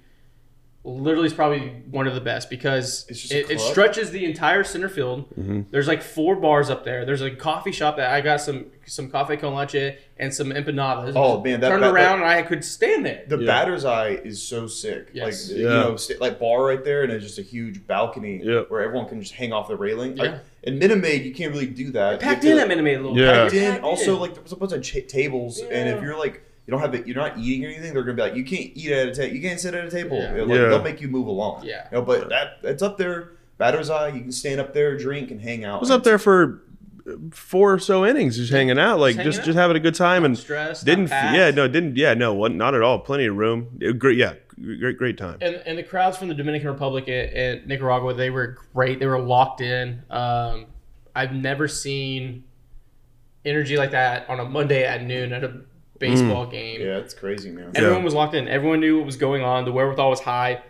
literally 0.88 1.28
is 1.28 1.34
probably 1.34 1.84
one 1.92 2.07
of 2.07 2.16
the 2.16 2.22
best 2.22 2.50
because 2.50 3.06
It's 3.10 3.19
just 3.22 3.34
a 3.34 3.39
it, 3.42 3.51
it 3.51 3.60
stretches 3.60 4.12
the 4.12 4.24
entire 4.25 4.63
center 4.63 4.88
field. 4.88 5.30
Mm-hmm. 5.38 5.62
There's 5.69 5.88
like 5.88 6.01
four 6.01 6.36
bars 6.38 6.69
up 6.69 6.86
there. 6.86 7.06
There's 7.06 7.22
a 7.22 7.30
coffee 7.31 7.72
shop 7.74 7.98
that 7.98 8.12
I 8.12 8.22
got 8.22 8.39
some 8.42 8.68
some 8.86 9.12
cafe 9.12 9.36
con 9.36 9.54
leche 9.54 9.98
and 10.18 10.34
some 10.34 10.51
empanadas. 10.51 11.12
Oh, 11.16 11.42
man, 11.44 11.60
that- 11.60 11.69
turned 11.69 11.84
that- 11.84 11.94
around 11.94 12.22
and 12.22 12.30
I 12.30 12.42
could 12.42 12.63
stand 12.63 13.06
there. 13.06 13.24
The 13.28 13.38
Yeah. 13.38 13.45
batter's 13.45 13.84
eye 13.84 14.12
is 14.24 14.42
so 14.42 14.66
sick. 14.68 15.10
Yes. 15.13 15.50
Like 15.50 15.57
Yeah. 15.57 15.63
you 15.63 15.69
know, 15.69 15.95
st- 15.98 16.22
like 16.22 16.39
bar 16.39 16.63
right 16.63 16.81
there, 16.84 17.04
and 17.04 17.12
it's 17.12 17.25
just 17.25 17.38
a 17.38 17.42
huge 17.42 17.86
balcony 17.86 18.42
Yep. 18.44 18.69
where 18.69 18.81
everyone 18.81 19.10
can 19.10 19.19
just 19.22 19.33
hang 19.33 19.51
off 19.51 19.68
the 19.68 19.75
railing. 19.75 20.16
Yeah. 20.16 20.24
Like, 20.24 20.33
in 20.63 20.80
Minute 20.80 21.00
Maid, 21.00 21.24
you 21.25 21.33
can't 21.33 21.51
really 21.54 21.68
do 21.68 21.92
that. 21.92 22.13
You 22.13 22.18
Packed 22.19 22.45
in 22.45 22.56
to- 22.56 22.62
at 22.62 22.68
Minute 22.69 22.83
Maid 22.83 22.95
a 22.95 23.01
little. 23.01 23.18
Yeah. 23.19 23.44
packed 23.44 23.54
in. 23.56 23.72
Packed 23.74 23.83
Also, 23.83 24.18
like 24.18 24.36
there's 24.36 24.54
a 24.54 24.56
bunch 24.56 24.72
of 24.72 24.81
cha- 24.81 25.00
tables, 25.07 25.60
and 25.60 25.90
if 25.90 26.01
you're 26.01 26.18
like 26.18 26.44
you 26.68 26.72
don't 26.72 26.81
have 26.81 26.94
it, 26.94 27.08
you're 27.08 27.16
not 27.16 27.38
eating 27.40 27.66
anything. 27.66 27.94
They're 27.94 28.04
gonna 28.04 28.16
be 28.16 28.22
like, 28.22 28.36
you 28.36 28.44
can't 28.44 28.72
eat 28.75 28.92
at 28.92 29.08
a 29.08 29.16
table. 29.16 29.34
You 29.36 29.42
can't 29.42 29.60
sit 29.60 29.74
at 29.74 29.86
a 29.86 29.90
table. 29.90 30.18
Yeah. 30.19 30.31
Like, 30.34 30.50
Yeah. 30.50 30.68
They'll 30.68 30.84
make 30.84 31.00
you 31.02 31.08
move 31.08 31.28
along. 31.28 31.64
Yeah. 31.66 31.88
You 31.92 31.98
know, 32.00 32.02
but 32.04 32.30
that 32.30 32.58
it's 32.64 32.84
up 32.84 32.98
there. 32.98 33.31
Batter's 33.58 33.90
eye. 33.90 34.10
You 34.10 34.22
can 34.22 34.31
stand 34.31 34.60
up 34.62 34.74
there, 34.74 34.96
drink, 34.98 35.31
and 35.31 35.42
hang 35.42 35.64
out. 35.66 35.78
I 35.78 35.80
was 35.80 35.90
up 35.90 36.04
there 36.04 36.19
for 36.19 36.62
four 37.31 37.74
or 37.74 37.80
so 37.80 38.06
innings, 38.06 38.36
just 38.36 38.52
hanging 38.52 38.78
out, 38.78 39.00
like 39.00 39.16
Just 39.16 39.24
just 39.25 39.38
hanging 39.38 39.46
just 39.48 39.58
having 39.58 39.78
a 39.78 39.80
good 39.80 39.96
time 39.96 40.25
and 40.25 40.38
stressed, 40.38 40.84
didn't. 40.86 41.10
not. 41.10 41.34
Yeah, 41.34 41.52
no, 41.52 41.68
didn't. 41.68 41.96
Yeah, 41.96 42.14
no, 42.14 42.34
wasn't- 42.34 42.58
not 42.58 42.75
at 42.75 42.81
all. 42.81 43.00
Plenty 43.00 43.28
of 43.28 43.36
room. 43.38 43.78
It- 43.80 43.98
great. 43.98 44.18
Yeah, 44.18 44.34
great, 44.62 44.98
great 44.98 45.18
time. 45.18 45.38
and, 45.42 45.56
and 45.66 45.78
the 45.78 45.84
crowds 45.84 46.18
from 46.18 46.28
the 46.28 46.34
Dominican 46.36 46.68
Republic 46.68 47.06
and, 47.08 47.31
and 47.31 47.66
Nicaragua, 47.68 48.14
they 48.14 48.30
were 48.30 48.58
great. 48.75 49.00
They 49.00 49.06
were 49.06 49.19
locked 49.22 49.62
in. 49.62 50.04
Um, 50.10 50.66
I've 51.16 51.31
never 51.34 51.68
seen 51.69 52.44
energy 53.46 53.78
like 53.78 53.92
that 53.92 54.30
on 54.30 54.40
a 54.42 54.46
Monday 54.46 54.84
at 54.84 55.02
noon 55.04 55.31
at 55.31 55.44
a 55.46 55.62
baseball 56.00 56.46
game. 56.46 56.82
Yeah, 56.82 56.98
it's 56.98 57.14
crazy, 57.14 57.52
man. 57.52 57.72
Yeah. 57.74 57.82
Everyone 57.82 58.04
was 58.04 58.14
locked 58.14 58.34
in. 58.34 58.48
Everyone 58.48 58.80
knew 58.80 58.98
what 58.98 59.06
was 59.06 59.18
going 59.18 59.44
on. 59.44 59.66
The 59.66 59.72
wherewithal 59.72 60.10
was 60.10 60.22
high. 60.22 60.62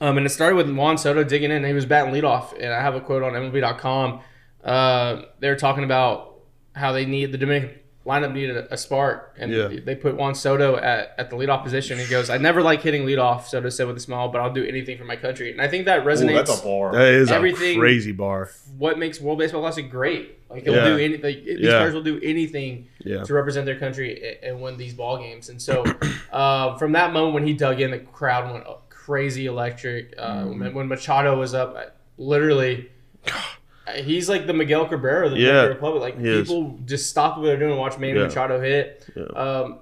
Um, 0.00 0.18
and 0.18 0.26
it 0.26 0.30
started 0.30 0.56
with 0.56 0.74
Juan 0.74 0.98
Soto 0.98 1.24
digging 1.24 1.50
in. 1.50 1.64
He 1.64 1.72
was 1.72 1.86
batting 1.86 2.12
leadoff, 2.12 2.52
and 2.52 2.72
I 2.72 2.82
have 2.82 2.94
a 2.94 3.00
quote 3.00 3.22
on 3.22 3.32
MLB.com. 3.32 4.20
Uh, 4.62 5.22
they 5.40 5.48
were 5.48 5.56
talking 5.56 5.84
about 5.84 6.40
how 6.74 6.92
they 6.92 7.06
need 7.06 7.32
the 7.32 7.38
Dominican 7.38 7.78
lineup 8.06 8.32
needed 8.32 8.56
a, 8.56 8.72
a 8.74 8.76
spark, 8.76 9.34
and 9.38 9.50
Yeah. 9.52 9.68
they 9.84 9.96
put 9.96 10.16
Juan 10.16 10.34
Soto 10.34 10.76
at, 10.76 11.14
at 11.18 11.28
the 11.28 11.36
leadoff 11.36 11.64
position. 11.64 11.98
He 11.98 12.06
goes, 12.06 12.30
"I 12.30 12.38
never 12.38 12.62
like 12.62 12.80
hitting 12.82 13.04
leadoff," 13.04 13.46
Soto 13.46 13.68
said 13.68 13.86
with 13.88 13.96
a 13.96 14.00
smile, 14.00 14.28
"but 14.28 14.40
I'll 14.40 14.52
do 14.52 14.64
anything 14.64 14.96
for 14.96 15.04
my 15.04 15.16
country." 15.16 15.50
And 15.50 15.60
I 15.60 15.66
think 15.68 15.86
that 15.86 16.00
Ooh, 16.00 16.04
resonates. 16.08 16.46
that's 16.46 16.60
a 16.60 16.64
bar. 16.64 16.92
That 16.92 17.08
is 17.12 17.30
Everything- 17.30 17.76
a 17.76 17.80
crazy 17.80 18.12
bar. 18.12 18.50
what 18.78 18.98
makes 18.98 19.20
World 19.20 19.38
Baseball 19.38 19.60
Classic 19.62 19.90
great. 19.90 20.38
Like 20.48 20.62
he'll 20.62 20.74
Yeah. 20.76 20.84
do 20.84 20.96
anything. 20.98 21.22
Like, 21.22 21.44
these 21.44 21.58
Yeah. 21.60 21.78
players 21.78 21.94
will 21.94 22.02
do 22.04 22.20
anything 22.22 22.86
Yeah. 23.04 23.24
to 23.24 23.34
represent 23.34 23.66
their 23.66 23.78
country 23.78 24.20
a- 24.22 24.48
and 24.48 24.60
win 24.62 24.76
these 24.76 24.94
ball 24.94 25.18
games. 25.18 25.48
And 25.48 25.60
so, 25.60 25.82
uh, 26.32 26.76
from 26.76 26.92
that 26.92 27.12
moment 27.12 27.34
when 27.34 27.46
he 27.46 27.52
dug 27.54 27.80
in, 27.80 27.90
the 27.90 27.98
crowd 27.98 28.52
went 28.52 28.64
crazy 28.88 29.46
electric. 29.46 30.14
Uh, 30.16 30.42
Mm-hmm. 30.44 30.60
when, 30.60 30.74
when 30.74 30.88
Machado 30.88 31.36
was 31.38 31.54
up, 31.54 31.74
I- 31.76 31.86
literally, 32.18 32.88
he's 33.94 34.28
like 34.28 34.46
the 34.46 34.52
Miguel 34.52 34.86
Cabrera 34.86 35.26
of 35.26 35.32
the 35.32 35.38
Yeah, 35.38 35.46
Dominican 35.52 35.74
Republic. 35.76 36.02
Like 36.02 36.20
he 36.20 36.28
is. 36.28 36.48
people 36.48 36.78
just 36.84 37.08
stop 37.10 37.38
what 37.38 37.44
they're 37.44 37.58
doing 37.58 37.72
and 37.72 37.80
watch 37.80 37.98
Manny 37.98 38.18
Yeah. 38.18 38.26
Machado 38.26 38.60
hit. 38.60 39.06
Yeah. 39.14 39.24
Um, 39.24 39.78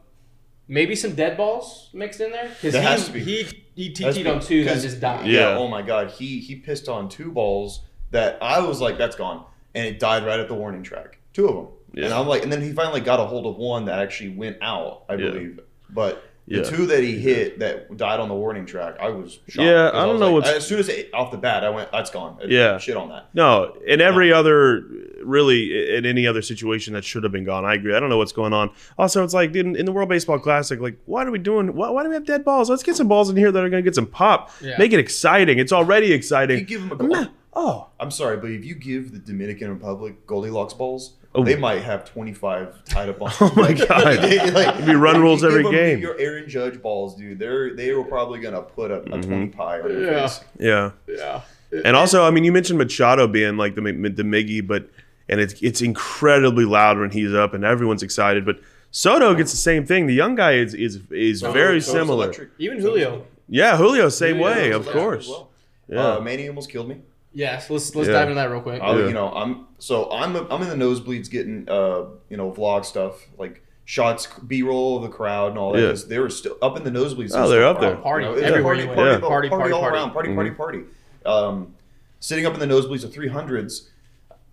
maybe 0.68 0.94
some 0.96 1.14
dead 1.14 1.36
balls 1.36 1.90
mixed 1.92 2.20
in 2.20 2.30
there 2.32 2.48
because 2.48 2.72
There 2.72 2.82
he, 2.82 2.88
has 2.88 3.06
to 3.06 3.12
be. 3.12 3.20
he 3.20 3.43
he 3.74 3.88
Has 4.05 4.17
TT'd 4.17 4.26
on 4.26 4.40
two 4.40 4.64
that 4.64 4.74
'Cause- 4.74 4.82
just 4.82 5.00
died. 5.00 5.26
Yeah. 5.26 5.50
Yeah. 5.52 5.58
Oh 5.58 5.69
my 5.69 5.82
god. 5.82 6.10
He 6.10 6.38
he 6.38 6.56
pissed 6.56 6.88
on 6.88 7.08
two 7.08 7.31
balls 7.32 7.81
that 8.10 8.38
I 8.40 8.60
was 8.60 8.81
like, 8.81 8.96
that's 8.98 9.17
gone, 9.17 9.44
and 9.74 9.86
it 9.86 9.98
died 9.98 10.24
right 10.24 10.38
at 10.38 10.48
the 10.48 10.55
warning 10.55 10.82
track. 10.82 11.19
Two 11.32 11.48
of 11.48 11.55
them. 11.56 11.67
Yeah. 11.94 12.05
And 12.05 12.10
Yeah. 12.12 12.20
I'm 12.20 12.26
like, 12.29 12.43
and 12.44 12.52
then 12.52 12.60
he 12.62 12.72
finally 12.72 13.00
got 13.00 13.19
a 13.20 13.24
hold 13.24 13.46
of 13.46 13.56
one 13.56 13.86
that 13.86 13.98
actually 13.98 14.31
went 14.31 14.58
out, 14.62 15.05
I 15.08 15.14
Yeah. 15.14 15.31
believe. 15.31 15.60
But 15.90 16.22
the 16.46 16.56
Yeah. 16.56 16.63
two 16.63 16.86
that 16.86 17.03
he 17.03 17.19
hit 17.19 17.58
that 17.60 17.96
died 17.96 18.20
on 18.20 18.29
the 18.29 18.34
warning 18.34 18.67
track, 18.67 18.96
I 19.01 19.08
was 19.08 19.39
shocked. 19.48 19.65
Yeah, 19.67 19.91
'Cause 19.91 19.94
I 19.94 20.05
don't 20.05 20.13
was 20.13 20.20
know 20.20 20.27
like- 20.27 20.34
what's- 20.44 20.56
as 20.58 20.67
soon 20.67 20.79
as 20.79 20.89
it, 20.89 21.10
off 21.15 21.31
the 21.31 21.39
bat, 21.39 21.65
I 21.65 21.70
went, 21.70 21.91
that's 21.91 22.10
gone. 22.10 22.36
I 22.43 22.46
Yeah. 22.46 22.79
shit 22.79 22.96
on 22.96 23.08
that. 23.08 23.29
No, 23.34 23.77
in 23.86 24.01
every 24.03 24.32
other, 24.32 24.84
really, 25.22 25.94
in 25.96 26.05
any 26.05 26.27
other 26.27 26.43
situation 26.43 26.93
that 26.94 27.03
should 27.05 27.22
have 27.22 27.32
been 27.32 27.44
gone. 27.44 27.65
I 27.65 27.74
agree. 27.74 27.94
I 27.94 28.01
don't 28.01 28.10
know 28.10 28.19
what's 28.19 28.32
going 28.32 28.53
on. 28.53 28.70
Also, 28.98 29.24
it's 29.24 29.32
like 29.34 29.56
in, 29.56 29.74
in 29.74 29.86
the 29.86 29.93
World 29.93 30.08
Baseball 30.10 30.39
Classic, 30.39 30.79
like, 30.81 30.96
what 31.06 31.27
are 31.27 31.31
we 31.31 31.39
doing? 31.39 31.74
Why, 31.74 31.89
why 31.91 32.03
do 32.03 32.10
we 32.10 32.15
have 32.15 32.27
dead 32.27 32.44
balls? 32.44 32.69
Let's 32.69 32.82
get 32.82 32.96
some 32.96 33.08
balls 33.08 33.31
in 33.31 33.36
here 33.36 33.51
that 33.51 33.65
are 33.65 33.70
going 33.70 33.82
to 33.82 33.86
get 33.86 33.94
some 33.94 34.06
pop. 34.06 34.51
Yeah. 34.60 34.77
Make 34.79 34.93
it 34.93 34.98
exciting. 34.98 35.58
It's 35.58 35.72
already 35.72 36.08
You 36.08 36.15
exciting. 36.15 36.65
give 36.65 36.82
him 36.82 36.91
a 36.91 36.94
I'm 36.94 36.98
goal. 36.98 37.08
not- 37.08 37.31
oh, 37.55 37.86
I'm 37.98 38.10
sorry, 38.10 38.36
but 38.36 38.51
if 38.51 38.65
you 38.67 38.74
give 38.74 39.13
the 39.13 39.19
Dominican 39.19 39.70
Republic 39.70 40.27
Goldilocks 40.27 40.74
balls, 40.74 41.15
Oh. 41.36 41.43
they 41.43 41.56
might 41.56 41.82
have 41.82 42.05
25 42.05 42.84
tied 42.84 43.08
up 43.08 43.20
on. 43.20 43.31
Oh 43.41 43.53
my 43.56 43.72
God. 43.88 44.19
They- 44.22 44.38
It'd 44.41 44.86
be 44.86 44.94
run 44.94 45.17
if 45.17 45.22
rules 45.22 45.43
you 45.43 45.48
give 45.48 45.58
every 45.58 45.62
them 45.64 45.72
game. 45.72 45.98
Your 46.00 46.19
Aaron 46.19 46.48
Judge 46.48 46.81
balls, 46.81 47.17
dude. 47.17 47.38
They're 47.38 47.74
they 47.74 47.93
were 47.93 48.05
probably 48.05 48.41
gonna 48.41 48.62
put 48.62 48.91
a, 48.91 48.98
a 48.98 49.03
Mm-hmm. 49.03 49.29
20 49.31 49.46
pie 49.48 49.81
on 49.81 49.91
your 49.91 50.05
Yeah. 50.12 50.26
face. 50.29 50.41
yeah. 50.60 50.91
yeah. 51.08 51.41
And 51.84 51.96
also, 51.96 52.24
I 52.24 52.31
mean, 52.31 52.44
you 52.44 52.53
mentioned 52.53 52.79
Machado 52.79 53.26
being 53.26 53.56
like 53.56 53.74
the 53.74 53.81
the 53.82 54.22
Miggy, 54.22 54.64
but 54.64 54.88
and 55.29 55.41
it's 55.41 55.55
it's 55.60 55.81
incredibly 55.82 56.64
loud 56.64 56.98
when 56.98 57.10
he's 57.10 57.34
up, 57.34 57.53
and 57.55 57.64
everyone's 57.64 58.03
excited. 58.05 58.44
But 58.46 58.60
Soto 58.93 59.34
gets 59.34 59.50
the 59.50 59.56
same 59.56 59.84
thing. 59.84 60.06
The 60.06 60.14
young 60.14 60.36
guy 60.36 60.53
is 60.53 60.72
is 60.74 61.00
is 61.10 61.43
very 61.43 61.81
So- 61.81 61.93
so 61.94 61.98
similar. 61.98 62.24
electric. 62.26 62.50
Even 62.58 62.79
Julio. 62.79 63.26
Yeah, 63.48 63.76
Julio, 63.76 64.08
same 64.08 64.36
Julio 64.36 64.55
way, 64.55 64.70
of 64.70 64.86
course. 64.86 65.29
well. 65.29 65.50
Yeah. 65.88 66.06
Uh, 66.14 66.20
Manny 66.20 66.46
almost 66.48 66.70
killed 66.70 66.88
me. 66.88 67.00
Yes, 67.34 67.69
let's 67.69 67.94
let's 67.96 68.08
Yeah. 68.08 68.14
dive 68.14 68.29
into 68.29 68.36
that 68.36 68.50
real 68.50 68.60
quick. 68.60 68.81
Yeah. 68.81 68.96
You 69.06 69.12
know, 69.12 69.29
I'm 69.32 69.67
so 69.79 70.10
I'm 70.10 70.36
I'm 70.50 70.62
in 70.62 70.69
the 70.79 70.84
nosebleeds 70.84 71.29
getting 71.31 71.69
uh 71.69 72.05
you 72.31 72.36
know 72.36 72.50
vlog 72.53 72.84
stuff 72.84 73.26
like 73.38 73.62
shots, 73.84 74.29
B 74.46 74.62
roll 74.62 74.96
of 74.98 75.03
the 75.03 75.08
crowd 75.08 75.50
and 75.50 75.58
all 75.58 75.72
that. 75.72 75.81
Yeah. 75.82 75.88
'cause 75.88 76.06
they 76.08 76.19
were 76.19 76.31
still 76.31 76.56
up 76.62 76.76
in 76.76 76.84
the 76.84 76.91
nosebleeds. 76.91 77.32
Oh, 77.34 77.48
they're 77.48 77.67
up 77.67 77.81
there. 77.81 77.96
Party. 77.96 78.24
You 78.24 78.31
know, 78.31 78.36
it 78.36 78.41
was 78.41 78.43
a 78.44 78.46
Everywhere 78.46 78.74
party, 78.74 78.81
you 78.88 78.94
party, 78.94 79.00
Yeah. 79.10 79.19
party, 79.19 79.48
Party, 79.48 79.48
party, 79.62 79.72
all 79.74 79.81
party. 79.81 79.96
around, 79.96 80.10
party, 80.12 80.34
party, 80.34 80.50
party. 80.53 80.81
Um, 81.26 81.74
sitting 82.20 82.46
up 82.46 82.55
in 82.55 82.60
the 82.60 82.67
nosebleeds 82.67 83.05
of 83.05 83.12
300s. 83.12 83.91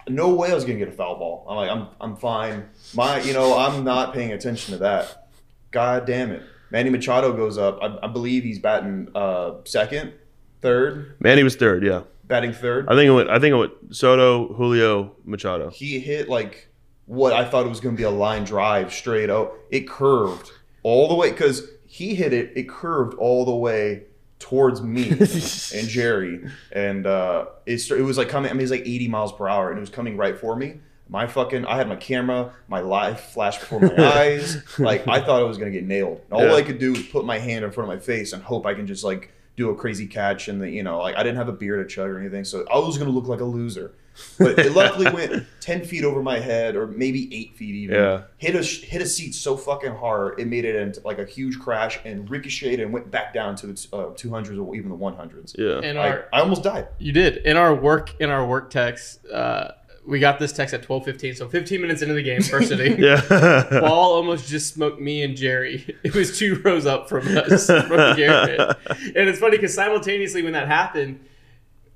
no 0.09 0.29
way 0.29 0.49
I 0.51 0.55
was 0.55 0.65
gonna 0.65 0.79
get 0.79 0.87
a 0.87 0.91
foul 0.91 1.15
ball. 1.17 1.45
I'm 1.47 1.55
like, 1.57 1.69
I'm 1.69 1.87
I'm 2.01 2.15
fine. 2.17 2.65
My, 2.95 3.21
you 3.21 3.33
know, 3.33 3.55
I'm 3.55 3.83
not 3.83 4.13
paying 4.13 4.31
attention 4.33 4.73
to 4.73 4.79
that. 4.79 5.27
God 5.69 6.05
damn 6.07 6.31
it, 6.31 6.41
Manny 6.71 6.89
Machado 6.89 7.31
goes 7.33 7.57
up. 7.59 7.77
I, 7.83 7.99
I 8.03 8.07
believe 8.07 8.43
he's 8.43 8.57
batting 8.57 9.09
uh, 9.13 9.53
second, 9.63 10.13
third, 10.61 11.15
Manny 11.19 11.43
was 11.43 11.55
third. 11.55 11.83
Yeah, 11.83 12.03
batting 12.25 12.53
third. 12.53 12.87
I 12.87 12.95
think 12.95 13.07
it 13.07 13.11
went. 13.11 13.29
I 13.29 13.39
think 13.39 13.53
it 13.53 13.57
went 13.57 13.73
Soto, 13.95 14.53
Julio, 14.53 15.15
Machado. 15.25 15.69
he 15.69 15.99
hit 15.99 16.29
like 16.29 16.67
what 17.05 17.33
I 17.33 17.45
thought 17.45 17.65
it 17.65 17.69
was 17.69 17.79
going 17.79 17.95
to 17.95 17.97
be 17.99 18.03
a 18.05 18.09
line 18.11 18.43
drive 18.43 18.93
straight 18.93 19.29
out. 19.29 19.53
It 19.69 19.87
curved 19.87 20.49
all 20.83 21.07
the 21.07 21.15
way 21.15 21.31
because 21.31 21.67
he 21.85 22.15
hit 22.15 22.31
it. 22.33 22.53
It 22.55 22.69
curved 22.69 23.13
all 23.15 23.43
the 23.45 23.55
way 23.55 24.03
towards 24.39 24.81
me 24.81 25.09
and 25.11 25.87
Jerry, 25.87 26.47
and 26.71 27.05
uh, 27.05 27.45
it 27.65 27.89
it 27.91 28.01
was 28.01 28.17
like 28.17 28.29
coming. 28.29 28.49
I 28.49 28.53
mean, 28.53 28.61
it's 28.63 28.71
like 28.71 28.81
80 28.81 29.07
miles 29.09 29.33
per 29.33 29.47
hour, 29.47 29.69
and 29.69 29.77
it 29.77 29.81
was 29.81 29.89
coming 29.89 30.17
right 30.17 30.37
for 30.37 30.55
me. 30.55 30.75
My 31.09 31.27
fucking, 31.27 31.65
I 31.65 31.75
had 31.75 31.89
my 31.89 31.97
camera, 31.97 32.53
my 32.69 32.79
live 32.79 33.19
flash 33.19 33.59
before 33.59 33.81
my 33.81 33.93
eyes. 33.97 34.63
Like 34.79 35.05
I 35.09 35.19
thought 35.19 35.41
I 35.41 35.43
was 35.43 35.57
gonna 35.57 35.69
get 35.71 35.83
nailed. 35.83 36.21
All 36.31 36.41
Yeah. 36.41 36.53
I 36.53 36.61
could 36.61 36.79
do 36.79 36.93
was 36.93 37.03
put 37.07 37.25
my 37.25 37.37
hand 37.37 37.65
in 37.65 37.71
front 37.71 37.91
of 37.91 37.97
my 37.97 38.01
face 38.01 38.31
and 38.31 38.41
hope 38.41 38.65
I 38.65 38.73
can 38.73 38.87
just 38.87 39.03
like 39.03 39.29
do 39.57 39.69
a 39.69 39.75
crazy 39.75 40.07
catch. 40.07 40.47
And 40.47 40.61
the, 40.61 40.69
you 40.69 40.83
know, 40.83 40.99
like 40.99 41.15
I 41.15 41.23
didn't 41.23 41.37
have 41.37 41.49
a 41.49 41.53
beer 41.53 41.81
to 41.81 41.87
chug 41.87 42.09
or 42.09 42.19
anything, 42.19 42.45
so 42.45 42.65
I 42.71 42.79
was 42.79 42.97
gonna 42.97 43.11
look 43.11 43.27
like 43.27 43.41
a 43.41 43.45
loser. 43.45 43.93
But 44.37 44.59
it 44.59 44.73
luckily 44.73 45.09
went 45.13 45.45
10 45.61 45.85
feet 45.85 46.03
over 46.03 46.21
my 46.21 46.39
head, 46.39 46.75
or 46.75 46.85
maybe 46.85 47.33
eight 47.33 47.55
feet 47.55 47.75
even. 47.75 47.95
Yeah. 47.95 48.23
Hit 48.37 48.55
a 48.55 48.63
hit 48.63 49.01
a 49.01 49.05
seat 49.05 49.33
so 49.33 49.55
fucking 49.55 49.95
hard 49.95 50.39
it 50.39 50.47
made 50.47 50.65
it 50.65 50.75
into 50.75 51.01
like 51.05 51.19
a 51.19 51.25
huge 51.25 51.59
crash 51.59 51.99
and 52.03 52.29
ricocheted 52.29 52.81
and 52.81 52.91
went 52.91 53.09
back 53.09 53.33
down 53.33 53.55
to 53.57 53.67
the 53.67 53.73
uh, 53.93 54.13
200s 54.13 54.63
or 54.63 54.75
even 54.75 54.89
the 54.89 54.97
100s. 54.97 55.55
Yeah, 55.57 55.87
In 55.89 55.97
I, 55.97 56.09
our 56.09 56.29
I 56.33 56.41
almost 56.41 56.63
died. 56.63 56.89
You 56.99 57.13
did 57.13 57.37
in 57.37 57.57
our 57.57 57.73
work 57.73 58.19
in 58.19 58.29
our 58.29 58.45
work 58.45 58.69
text. 58.69 59.25
Uh, 59.27 59.71
we 60.05 60.19
got 60.19 60.39
this 60.39 60.51
text 60.51 60.73
at 60.73 60.83
twelve 60.83 61.05
fifteen, 61.05 61.35
so 61.35 61.47
fifteen 61.47 61.81
minutes 61.81 62.01
into 62.01 62.13
the 62.13 62.23
game, 62.23 62.41
first 62.41 62.71
inning. 62.71 62.97
yeah. 63.03 63.21
Ball 63.81 64.13
almost 64.15 64.47
just 64.49 64.73
smoked 64.73 64.99
me 64.99 65.23
and 65.23 65.35
Jerry. 65.37 65.95
It 66.03 66.15
was 66.15 66.37
two 66.37 66.55
rows 66.63 66.85
up 66.85 67.07
from 67.09 67.27
us, 67.37 67.67
from 67.67 67.87
Garrett. 68.15 68.59
And 68.89 69.29
it's 69.29 69.39
funny 69.39 69.57
because 69.57 69.73
simultaneously 69.73 70.41
when 70.41 70.53
that 70.53 70.67
happened, 70.67 71.19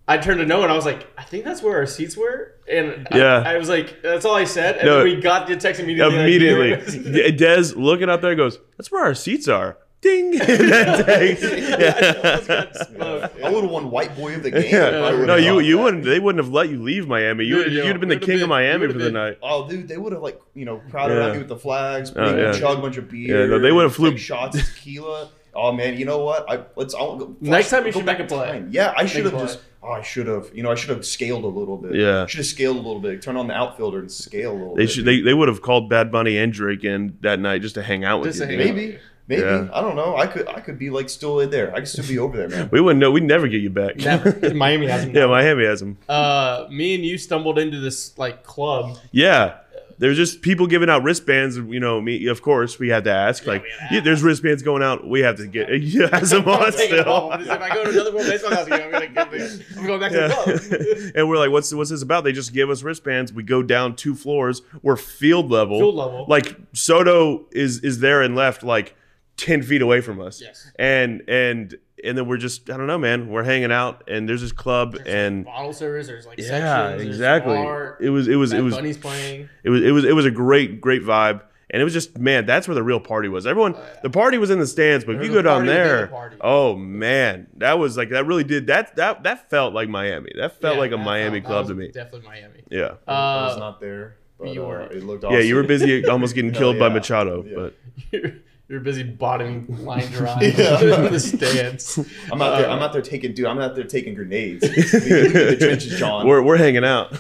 I 0.08 0.18
turned 0.20 0.40
to 0.40 0.46
Noah 0.46 0.64
and 0.64 0.72
I 0.72 0.76
was 0.76 0.86
like, 0.86 1.08
I 1.18 1.24
think 1.24 1.44
that's 1.46 1.64
where 1.64 1.76
our 1.78 1.88
seats 1.88 2.16
were. 2.16 2.54
And 2.72 3.08
I- 3.12 3.18
Yeah. 3.18 3.44
I, 3.46 3.58
was 3.58 3.70
like, 3.70 4.02
that's 4.04 4.24
all 4.26 4.36
I 4.36 4.44
said. 4.44 4.78
And 4.78 4.86
No. 4.86 5.04
we 5.04 5.20
got 5.20 5.48
the 5.48 5.56
text 5.56 5.82
immediately. 5.82 6.16
Immediately, 6.20 6.70
here. 6.70 7.32
Dez 7.32 7.76
looking 7.76 8.10
up 8.10 8.22
there 8.22 8.36
goes, 8.36 8.60
"That's 8.78 8.92
where 8.92 9.04
our 9.04 9.16
seats 9.16 9.48
are." 9.48 9.78
Ding. 10.06 10.32
that 10.38 11.06
text. 11.06 11.44
I 13.00 13.06
almost. 13.06 13.36
I 13.44 13.50
would 13.50 13.64
have 13.64 13.72
won 13.72 13.90
white 13.92 14.16
boy 14.16 14.36
of 14.36 14.44
the 14.44 14.52
game. 14.52 14.64
Yeah. 14.64 14.88
if 14.90 15.04
I 15.04 15.12
would've 15.12 15.28
No, 15.28 15.36
you 15.36 15.60
you 15.60 15.78
that. 15.78 15.84
wouldn't. 15.84 16.04
They 16.06 16.20
wouldn't 16.20 16.44
have 16.44 16.54
let 16.54 16.70
you 16.70 16.82
leave 16.82 17.08
Miami. 17.08 17.46
You 17.46 17.58
would 17.58 17.72
yo, 17.72 17.84
you'd 17.84 17.92
have 17.92 18.00
been 18.00 18.10
the 18.10 18.18
king 18.18 18.36
been- 18.38 18.44
of 18.44 18.50
Miami 18.50 18.82
would've 18.82 18.96
for 18.96 19.00
the 19.00 19.06
been- 19.06 19.14
night. 19.14 19.38
Oh, 19.42 19.68
dude, 19.68 19.88
they 19.88 19.98
would 19.98 20.14
have 20.14 20.22
like 20.22 20.40
you 20.54 20.66
know 20.66 20.82
crowded 20.92 21.16
Yeah. 21.16 21.20
around 21.22 21.32
me 21.34 21.38
with 21.40 21.48
the 21.50 21.58
flags, 21.58 22.12
Oh, 22.16 22.36
yeah. 22.36 22.52
chug 22.54 22.78
a 22.80 22.82
bunch 22.82 22.98
of 22.98 23.10
beer. 23.10 23.42
Yeah, 23.42 23.46
no, 23.48 23.60
they 23.60 23.72
would've 23.72 23.96
flew- 23.96 24.16
shots 24.18 24.58
of 24.58 24.66
tequila. 24.66 25.30
Oh 25.54 25.72
man, 25.72 25.98
you 25.98 26.06
know 26.06 26.20
what? 26.20 26.46
I 26.50 26.64
let's. 26.76 26.94
I'll 26.94 27.16
go, 27.18 27.36
Next 27.42 27.70
time 27.70 27.86
you 27.86 27.92
go 27.94 28.00
should 28.00 28.06
back 28.06 28.20
make 28.20 28.30
a 28.30 28.34
in 28.34 28.40
play. 28.40 28.48
time. 28.48 28.68
Yeah, 28.72 28.94
I 28.96 29.06
should 29.06 29.26
have 29.26 29.34
just. 29.40 29.60
Oh, 29.82 29.92
I 29.92 30.02
should 30.02 30.26
have. 30.28 30.50
You 30.54 30.64
know, 30.64 30.72
I 30.72 30.76
should 30.76 30.90
have 30.90 31.06
scaled 31.06 31.44
a 31.44 31.48
little 31.48 31.78
bit. 31.78 31.94
Yeah. 31.96 32.26
should 32.26 32.40
have 32.40 32.48
scaled 32.48 32.76
a 32.76 32.80
little 32.80 33.00
bit. 33.00 33.22
Turn 33.22 33.38
on 33.38 33.48
the 33.48 33.54
outfielder 33.54 34.00
and 34.00 34.12
scale 34.12 34.52
a 34.52 34.58
little 34.58 34.76
They 34.76 34.84
bit. 34.84 34.90
should. 34.92 35.06
They, 35.06 35.22
they 35.22 35.34
would 35.36 35.48
have 35.48 35.62
called 35.62 35.90
Bad 35.90 36.12
Bunny 36.12 36.38
and 36.38 36.52
Drake 36.52 36.84
in 36.84 37.18
that 37.22 37.40
night 37.40 37.62
just 37.62 37.76
to 37.76 37.84
hang 37.84 38.04
out 38.04 38.22
with 38.22 38.36
Just 38.36 38.50
you. 38.50 38.58
Maybe. 38.58 38.96
out. 38.96 39.00
Maybe, 39.28 39.42
maybe. 39.44 39.66
Yeah. 39.66 39.70
I 39.74 39.82
don't 39.82 39.96
know. 39.96 40.16
I 40.16 40.28
could. 40.28 40.48
I 40.48 40.60
could 40.60 40.78
be 40.80 40.90
like 40.90 41.10
still 41.10 41.40
in 41.40 41.50
there. 41.50 41.72
I 41.74 41.80
could 41.80 41.88
still 41.88 42.08
be 42.08 42.18
over 42.20 42.38
there, 42.38 42.50
man. 42.50 42.70
We 42.72 42.82
wouldn't 42.82 43.00
know. 43.00 43.12
We'd 43.12 43.24
never 43.24 43.48
get 43.48 43.62
you 43.62 43.70
back. 43.70 43.98
Never. 43.98 44.54
Miami 44.54 44.88
has 44.88 45.04
him. 45.04 45.16
yeah, 45.16 45.26
Miami 45.28 45.66
has 45.66 45.82
him. 45.82 45.98
Uh, 46.10 46.68
me 46.70 46.96
and 46.96 47.06
you 47.06 47.18
stumbled 47.18 47.58
into 47.60 47.80
this 47.80 48.18
like 48.18 48.44
club. 48.44 48.98
Yeah. 49.12 49.58
There's 49.98 50.18
just 50.18 50.42
people 50.42 50.68
giving 50.68 50.90
out 50.90 51.04
wristbands. 51.04 51.56
You 51.56 51.80
know, 51.80 52.02
me. 52.02 52.28
Of 52.28 52.42
course, 52.42 52.78
we 52.78 52.90
had 52.90 53.06
to 53.06 53.12
ask. 53.14 53.48
like, 53.48 53.64
we 53.64 53.70
had 53.80 53.88
to 53.90 53.96
yeah, 53.96 54.02
there's 54.02 54.22
wristbands 54.24 54.62
going 54.62 54.84
out. 54.84 55.08
We 55.08 55.22
have 55.22 55.38
to 55.38 55.48
get. 55.48 55.70
You 55.82 56.08
have 56.08 56.28
some 56.28 56.46
on 56.50 56.74
Take 56.74 56.92
it 56.92 57.08
home. 57.08 57.32
still. 57.42 57.56
If 57.56 57.62
I 57.62 57.74
go 57.74 57.86
to 57.86 57.90
another 57.92 58.14
World 58.14 58.28
Baseball 58.28 58.52
Classic, 58.52 58.74
I'm 58.74 58.92
gonna 58.92 59.08
give 59.08 59.34
it. 59.34 59.66
I'm 59.78 59.86
going 59.86 60.00
back 60.02 60.12
to 60.12 60.18
the 60.18 60.90
club. 61.00 61.12
And 61.16 61.30
we're 61.30 61.38
like, 61.38 61.50
what's 61.50 61.74
what's 61.74 61.92
this 61.92 62.02
about? 62.02 62.26
They 62.26 62.34
just 62.34 62.52
give 62.52 62.70
us 62.70 62.84
wristbands. 62.84 63.32
We 63.32 63.44
go 63.44 63.64
down 63.64 63.96
two 63.96 64.16
floors. 64.16 64.64
We're 64.82 64.98
field 64.98 65.50
level. 65.50 65.80
Field 65.80 65.96
level. 65.96 66.26
Like 66.28 66.58
Soto 66.74 67.46
is 67.52 67.80
is 67.82 68.00
there 68.02 68.22
and 68.22 68.36
left 68.36 68.64
like 68.64 68.96
ten 69.38 69.62
feet 69.64 69.82
away 69.82 70.02
from 70.02 70.20
us. 70.22 70.42
Yes. 70.42 70.72
And 70.78 71.24
and 71.28 71.76
and 72.04 72.18
then 72.18 72.28
we're 72.28 72.38
just 72.38 72.70
I 72.70 72.78
don't 72.78 72.88
know, 72.88 72.98
man. 72.98 73.30
We're 73.30 73.44
hanging 73.44 73.72
out 73.72 74.04
and 74.10 74.28
there's 74.30 74.42
this 74.42 74.52
club 74.52 74.98
and 75.06 75.46
bottle 75.46 75.74
service. 75.74 76.08
There's 76.08 76.26
like 76.26 76.40
yeah, 76.40 76.46
sections. 76.90 77.04
exactly. 77.10 77.56
bar, 77.56 77.98
It 78.00 78.10
was 78.10 78.28
it 78.28 78.36
was 78.36 78.54
it 78.54 78.62
was 78.62 78.76
Bunny's 78.76 78.98
playing. 78.98 79.50
it 79.64 79.70
was 79.70 79.82
it 79.82 79.92
was 79.92 80.06
it 80.06 80.14
was 80.16 80.26
a 80.26 80.32
great 80.32 80.82
great 80.82 81.04
vibe. 81.04 81.42
And 81.72 81.82
it 81.82 81.84
was 81.84 81.94
just 81.94 82.18
man, 82.20 82.46
that's 82.46 82.68
where 82.68 82.76
the 82.76 82.84
real 82.84 83.00
party 83.00 83.28
was. 83.28 83.48
Everyone, 83.48 83.74
Oh, 83.76 83.80
yeah. 83.80 84.00
the 84.04 84.10
party 84.12 84.38
was 84.38 84.52
in 84.52 84.60
the 84.60 84.68
stands, 84.68 85.04
but 85.04 85.16
if 85.16 85.24
you 85.24 85.34
go 85.34 85.42
down 85.42 85.66
there, 85.66 86.08
the 86.08 86.38
oh 86.42 86.76
man, 86.76 87.48
that 87.58 87.80
was 87.80 87.98
like 87.98 88.12
that 88.12 88.28
really 88.28 88.44
did 88.44 88.68
that 88.68 88.96
that 88.98 89.24
that 89.24 89.50
felt 89.50 89.74
like 89.74 89.90
Miami. 89.90 90.32
That 90.38 90.62
felt 90.62 90.76
Yeah, 90.76 90.80
like 90.80 90.92
a 90.92 90.98
that 90.98 91.04
Miami 91.04 91.40
that 91.40 91.48
club 91.48 91.64
was 91.64 91.70
to 91.70 91.76
me. 91.76 91.88
Definitely 91.90 92.28
Miami. 92.28 92.64
Yeah, 92.70 92.94
I 93.08 93.46
was 93.48 93.56
Uh, 93.56 93.60
not 93.60 93.82
there. 93.82 94.18
But, 94.38 94.50
you 94.54 94.64
uh, 94.64 94.68
were. 94.68 94.82
it 94.84 95.04
looked 95.04 95.24
awesome. 95.24 95.38
yeah, 95.40 95.44
you 95.44 95.56
were 95.56 95.64
busy 95.64 96.06
almost 96.08 96.36
getting 96.36 96.52
Hell 96.54 96.60
killed 96.60 96.80
by. 96.80 96.90
Machado, 96.90 97.44
Yeah. 97.44 97.56
but 97.56 97.74
you're, 98.68 98.78
you're 98.78 98.80
busy 98.84 99.04
bottoming 99.04 99.86
line 99.86 100.06
drive 100.12 100.42
Yeah. 100.42 100.82
in 100.82 101.12
the 101.14 101.20
stands. 101.20 101.98
I'm 102.32 102.42
out 102.42 102.58
there. 102.60 102.70
Uh, 102.70 102.76
I'm 102.76 102.82
out 102.82 102.94
there 102.94 103.02
taking, 103.02 103.34
dude. 103.34 103.46
I'm 103.46 103.60
out 103.60 103.76
there 103.76 103.84
taking 103.84 104.14
grenades. 104.16 104.64
Look 104.64 104.78
at 104.78 104.92
the 104.92 105.58
trenches, 105.60 105.94
John. 106.00 106.28
we're 106.28 106.42
we're 106.42 106.58
hanging 106.58 106.84
out. 106.86 107.12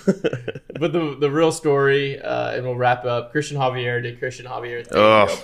But 0.79 0.91
the 0.93 1.15
the 1.19 1.31
real 1.31 1.51
story, 1.51 2.19
uh, 2.21 2.51
and 2.55 2.63
we'll 2.65 2.75
wrap 2.75 3.05
up. 3.05 3.33
Cristian 3.33 3.57
Javier 3.57 4.01
did 4.03 4.19
Cristian 4.19 4.45
Javier 4.45 4.83
thing. 4.85 4.97
oh, 4.97 5.43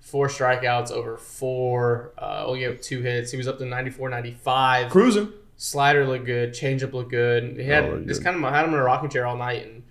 Four 0.00 0.28
strikeouts 0.28 0.90
over 0.90 1.16
four. 1.16 2.12
Uh, 2.18 2.44
only 2.46 2.60
gave 2.60 2.80
two 2.82 3.00
hits. 3.00 3.30
He 3.30 3.38
was 3.38 3.48
up 3.48 3.56
to 3.58 3.64
94, 3.64 4.10
95. 4.10 4.90
Cruising. 4.90 5.32
Slider 5.56 6.06
looked 6.06 6.26
good. 6.26 6.52
Changeup 6.52 6.92
looked 6.92 7.10
good. 7.10 7.56
He 7.56 7.64
had 7.64 7.84
Oh, 7.84 8.00
just 8.04 8.20
good. 8.20 8.24
kind 8.32 8.44
of 8.44 8.52
had 8.52 8.64
him 8.66 8.74
in 8.74 8.80
a 8.80 8.82
rocking 8.82 9.08
chair 9.08 9.26
all 9.26 9.36
night. 9.36 9.64
And 9.64 9.84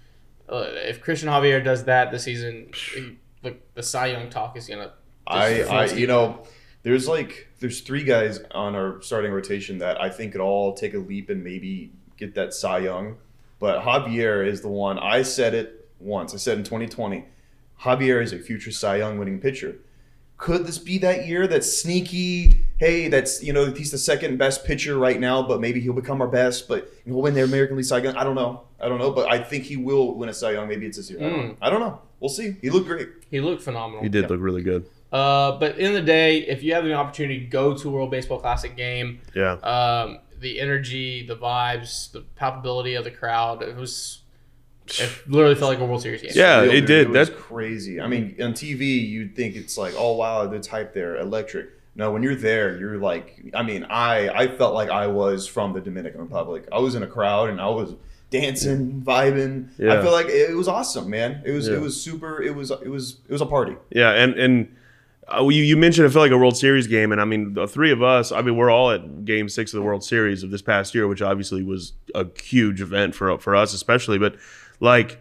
uh, 0.49 0.65
if 0.85 1.01
Cristian 1.03 1.25
Javier 1.29 1.63
does 1.63 1.85
that 1.85 2.11
this 2.11 2.23
season, 2.25 2.69
he, 2.93 3.17
look, 3.41 3.55
the 3.73 3.81
Cy 3.81 4.07
Young 4.07 4.29
talk 4.29 4.55
is 4.57 4.67
gonna. 4.67 4.91
I, 5.27 5.61
I, 5.61 5.85
you 5.85 6.07
know, 6.07 6.43
there's 6.83 7.07
like 7.07 7.47
there's 7.59 7.81
three 7.81 8.03
guys 8.03 8.39
on 8.51 8.75
our 8.75 9.01
starting 9.01 9.31
rotation 9.31 9.77
that 9.79 10.01
I 10.01 10.09
think 10.09 10.31
could 10.33 10.41
all 10.41 10.73
take 10.73 10.93
a 10.93 10.97
leap 10.97 11.29
and 11.29 11.43
maybe 11.43 11.91
get 12.17 12.35
that 12.35 12.53
Cy 12.53 12.79
Young. 12.79 13.17
But 13.59 13.83
Javier 13.83 14.45
is 14.45 14.61
the 14.61 14.67
one. 14.67 14.97
I 14.97 15.21
said 15.21 15.53
it 15.53 15.87
once. 15.99 16.33
I 16.33 16.37
said 16.37 16.57
in 16.57 16.63
2020, 16.63 17.25
Javier 17.81 18.21
is 18.21 18.33
a 18.33 18.39
future 18.39 18.71
Cy 18.71 18.97
Young 18.97 19.19
winning 19.19 19.39
pitcher. 19.39 19.75
Could 20.37 20.65
this 20.65 20.79
be 20.79 20.97
that 20.97 21.27
year? 21.27 21.45
That's 21.45 21.81
sneaky. 21.81 22.65
Hey, 22.77 23.07
that's 23.09 23.43
you 23.43 23.53
know 23.53 23.65
he's 23.71 23.91
the 23.91 23.99
second 23.99 24.37
best 24.37 24.65
pitcher 24.65 24.97
right 24.97 25.19
now, 25.19 25.43
but 25.43 25.61
maybe 25.61 25.79
he'll 25.79 25.93
become 25.93 26.19
our 26.19 26.27
best. 26.27 26.67
But 26.67 26.91
he'll 27.05 27.21
win 27.21 27.35
the 27.35 27.43
American 27.43 27.77
League 27.77 27.85
Cy 27.85 27.99
Young. 27.99 28.15
I 28.15 28.23
don't 28.23 28.33
know. 28.33 28.63
I 28.79 28.89
don't 28.89 28.97
know, 28.97 29.11
but 29.11 29.31
I 29.31 29.37
think 29.37 29.65
he 29.65 29.77
will 29.77 30.15
win 30.15 30.29
a 30.29 30.33
Cy 30.33 30.53
Young. 30.53 30.67
Maybe 30.67 30.87
it's 30.87 30.97
this 30.97 31.11
year. 31.11 31.19
I, 31.19 31.29
don't 31.29 31.39
Mm. 31.39 31.55
I 31.61 31.69
don't 31.69 31.79
know. 31.79 32.01
We'll 32.19 32.29
see. 32.29 32.55
He 32.59 32.71
looked 32.71 32.87
great. 32.87 33.09
He 33.29 33.39
looked 33.39 33.61
phenomenal. 33.61 34.01
he 34.01 34.09
did 34.09 34.31
look 34.31 34.41
really 34.41 34.63
good. 34.63 34.87
Uh, 35.11 35.53
but 35.59 35.77
in 35.77 35.93
the 35.93 36.01
day, 36.01 36.37
if 36.39 36.63
you 36.63 36.73
have 36.73 36.83
the 36.85 36.93
opportunity 36.93 37.39
to 37.41 37.45
go 37.45 37.75
to 37.75 37.89
a 37.89 37.91
World 37.91 38.11
Baseball 38.11 38.39
Classic 38.39 38.75
game, 38.77 39.19
Yeah, 39.35 39.53
um, 39.63 40.19
the 40.39 40.59
energy, 40.59 41.25
the 41.25 41.35
vibes, 41.35 42.11
the 42.11 42.23
palpability 42.39 42.97
of 42.97 43.03
the 43.03 43.11
crowd, 43.11 43.61
it 43.61 43.75
was. 43.75 44.19
It 44.99 45.09
literally 45.27 45.55
felt 45.55 45.69
like 45.69 45.79
a 45.79 45.85
World 45.85 46.01
Series 46.01 46.21
game. 46.21 46.31
Yeah, 46.33 46.61
Real, 46.61 46.71
it 46.71 46.81
did. 46.85 47.07
It 47.07 47.09
was 47.11 47.29
crazy. 47.29 48.01
I 48.01 48.07
mean, 48.07 48.35
on 48.41 48.53
TV, 48.53 49.07
you'd 49.07 49.35
think 49.35 49.55
it's 49.55 49.77
like, 49.77 49.93
oh 49.97 50.13
wow, 50.15 50.45
the 50.47 50.59
type 50.59 50.93
there, 50.93 51.17
electric. 51.17 51.69
No, 51.95 52.11
when 52.11 52.23
you're 52.23 52.35
there, 52.35 52.77
you're 52.77 52.97
like, 52.97 53.41
I 53.53 53.63
mean, 53.63 53.85
I 53.89 54.29
I 54.29 54.47
felt 54.47 54.73
like 54.73 54.89
I 54.89 55.07
was 55.07 55.45
from 55.47 55.73
the 55.73 55.81
Dominican 55.81 56.19
Republic. 56.21 56.67
I 56.71 56.79
was 56.79 56.95
in 56.95 57.03
a 57.03 57.07
crowd 57.07 57.49
and 57.49 57.61
I 57.61 57.67
was 57.69 57.95
dancing, 58.31 59.01
vibing. 59.05 59.69
Yeah. 59.77 59.99
I 59.99 60.01
feel 60.01 60.11
like 60.11 60.27
it, 60.27 60.55
was 60.55 60.67
awesome, 60.67 61.09
man. 61.09 61.41
It 61.45 61.51
was 61.51 61.67
Yeah. 61.67 61.75
it 61.75 61.81
was 61.81 62.01
super. 62.01 62.41
It 62.41 62.55
was 62.55 62.71
it 62.71 62.87
was 62.89 63.19
it 63.27 63.31
was 63.31 63.41
a 63.41 63.45
party. 63.45 63.75
Yeah, 63.91 64.11
and 64.11 64.33
and 64.33 64.75
uh, 65.27 65.47
you, 65.47 65.63
you 65.63 65.77
mentioned 65.77 66.05
it 66.05 66.11
felt 66.11 66.23
like 66.23 66.31
a 66.31 66.37
World 66.37 66.57
Series 66.57 66.87
game, 66.87 67.11
and 67.11 67.21
I 67.21 67.25
mean 67.25 67.53
the 67.53 67.67
three 67.67 67.91
of 67.91 68.01
us. 68.01 68.31
I 68.31 68.41
mean 68.41 68.55
we're 68.57 68.69
all 68.71 68.91
at 68.91 69.25
Game 69.25 69.49
Six 69.49 69.73
of 69.73 69.77
the 69.79 69.83
World 69.83 70.03
Series 70.03 70.43
of 70.43 70.51
this 70.51 70.61
past 70.61 70.93
year, 70.95 71.07
which 71.07 71.21
obviously 71.21 71.63
was 71.63 71.93
a 72.15 72.25
huge 72.41 72.81
event 72.81 73.15
for 73.15 73.37
for 73.39 73.55
us, 73.55 73.73
especially. 73.73 74.17
But 74.17 74.35
like, 74.79 75.19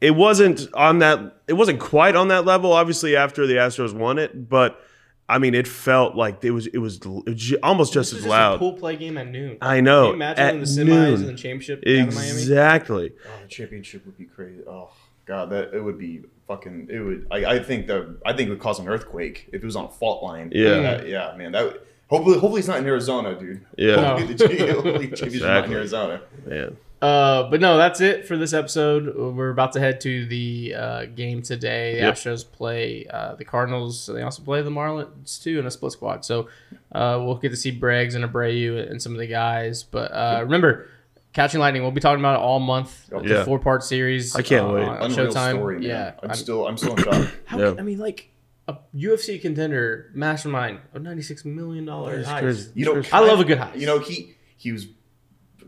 it 0.00 0.12
wasn't 0.12 0.72
on 0.74 1.00
that. 1.00 1.36
It 1.48 1.54
wasn't 1.54 1.80
quite 1.80 2.16
on 2.16 2.28
that 2.28 2.44
level. 2.44 2.72
Obviously, 2.72 3.16
after 3.16 3.46
the 3.46 3.54
Astros 3.54 3.92
won 3.92 4.18
it, 4.18 4.48
but 4.48 4.80
I 5.28 5.38
mean 5.38 5.54
it 5.54 5.66
felt 5.68 6.14
like 6.14 6.44
it 6.44 6.50
was 6.52 6.66
it 6.68 6.78
was, 6.78 6.96
it 6.96 7.06
was 7.06 7.54
almost 7.62 7.92
just 7.92 8.10
This 8.10 8.20
as 8.20 8.24
is 8.24 8.30
loud. 8.30 8.56
a 8.56 8.58
pool 8.58 8.74
play 8.74 8.96
game 8.96 9.18
at 9.18 9.28
noon. 9.28 9.58
I 9.60 9.80
know. 9.80 10.02
Can 10.02 10.08
you 10.08 10.14
imagine 10.14 10.44
at 10.44 10.54
the 10.54 10.66
semis 10.66 10.86
noon. 10.86 11.14
and 11.14 11.28
the 11.28 11.34
championship 11.34 11.84
down 11.84 11.94
in 11.94 12.14
Miami? 12.14 12.30
Exactly. 12.30 13.12
Oh, 13.26 13.42
the 13.42 13.48
championship 13.48 14.04
would 14.06 14.16
be 14.18 14.24
crazy. 14.24 14.62
Oh 14.66 14.90
god, 15.26 15.50
that 15.50 15.74
it 15.74 15.82
would 15.82 15.98
be 15.98 16.22
fucking. 16.48 16.88
It 16.90 16.98
would. 17.00 17.26
I, 17.30 17.44
I 17.56 17.58
think 17.62 17.86
the 17.86 18.16
I 18.24 18.32
think 18.32 18.48
it 18.48 18.50
would 18.50 18.60
cause 18.60 18.78
an 18.78 18.88
earthquake 18.88 19.48
if 19.52 19.62
it 19.62 19.64
was 19.64 19.76
on 19.76 19.86
a 19.86 19.88
fault 19.88 20.22
line. 20.22 20.50
Yeah. 20.54 20.80
That- 20.80 21.08
yeah, 21.08 21.34
man. 21.36 21.52
That 21.52 21.64
would, 21.64 21.80
hopefully 22.08 22.38
hopefully 22.38 22.58
it's 22.60 22.68
not 22.68 22.78
in 22.78 22.86
Arizona, 22.86 23.38
dude. 23.38 23.64
Yeah. 23.76 24.16
Hopefully 24.16 24.34
the 24.34 24.72
hopefully 24.72 25.06
the 25.38 25.46
not 25.46 25.64
in 25.66 25.72
Arizona. 25.72 26.22
Man. 26.46 26.76
Uh, 27.00 27.50
but 27.50 27.60
no, 27.60 27.76
that's 27.76 28.00
it 28.00 28.28
for 28.28 28.36
this 28.36 28.52
episode. 28.52 29.16
We're 29.16 29.50
about 29.50 29.72
to 29.72 29.80
head 29.80 30.00
to 30.02 30.24
the 30.26 30.72
uh, 30.76 31.04
game 31.06 31.42
today. 31.42 31.94
The 31.94 32.00
Yep. 32.02 32.14
Astros 32.14 32.44
play 32.52 33.06
uh, 33.10 33.34
the 33.34 33.44
Cardinals. 33.44 34.06
They 34.06 34.22
also 34.22 34.40
play 34.44 34.62
the 34.62 34.70
Marlins 34.70 35.42
too 35.42 35.58
in 35.58 35.66
a 35.66 35.70
split 35.72 35.90
squad. 35.90 36.24
So 36.24 36.48
uh, 36.92 37.18
we'll 37.20 37.38
get 37.38 37.48
to 37.48 37.56
see 37.56 37.76
Braggs 37.76 38.14
and 38.14 38.24
Abreu 38.24 38.88
and 38.88 39.02
some 39.02 39.10
of 39.14 39.18
the 39.18 39.26
guys. 39.26 39.82
But 39.82 40.12
uh, 40.12 40.42
remember, 40.44 40.86
Catching 41.32 41.60
Lightning. 41.60 41.82
We'll 41.82 41.92
be 41.92 42.00
talking 42.00 42.20
about 42.20 42.40
it 42.40 42.42
all 42.42 42.60
month. 42.60 43.08
It's 43.10 43.26
Yeah. 43.30 43.36
a 43.40 43.44
four 43.44 43.58
part 43.58 43.82
series. 43.82 44.36
I 44.36 44.42
can't 44.42 44.66
uh, 44.68 44.72
wait. 44.72 44.84
on 44.84 45.02
Unreal 45.10 45.28
Showtime. 45.32 45.50
story, 45.50 45.74
man. 45.78 45.82
Yeah, 45.88 46.12
I'm, 46.22 46.30
I'm- 46.30 46.34
still 46.38 46.66
I'm 46.66 46.76
still 46.76 46.94
in 46.94 47.02
shock. 47.04 47.28
How 47.46 47.58
Yeah. 47.58 47.70
can, 47.70 47.78
I 47.80 47.82
mean, 47.82 47.98
like 47.98 48.28
a 48.68 48.76
UFC 48.94 49.40
contender, 49.40 50.10
mastermind, 50.14 50.80
a 50.94 50.98
ninety-six 50.98 51.44
million 51.44 51.84
dollar 51.86 52.16
It's 52.18 52.28
heist. 52.28 52.38
crazy. 52.40 52.70
You 52.74 52.84
know, 52.94 53.02
I 53.12 53.20
love 53.20 53.40
a 53.40 53.44
good 53.44 53.58
heist. 53.58 53.78
You 53.78 53.86
know, 53.86 53.98
he 53.98 54.34
he 54.56 54.72
was 54.72 54.86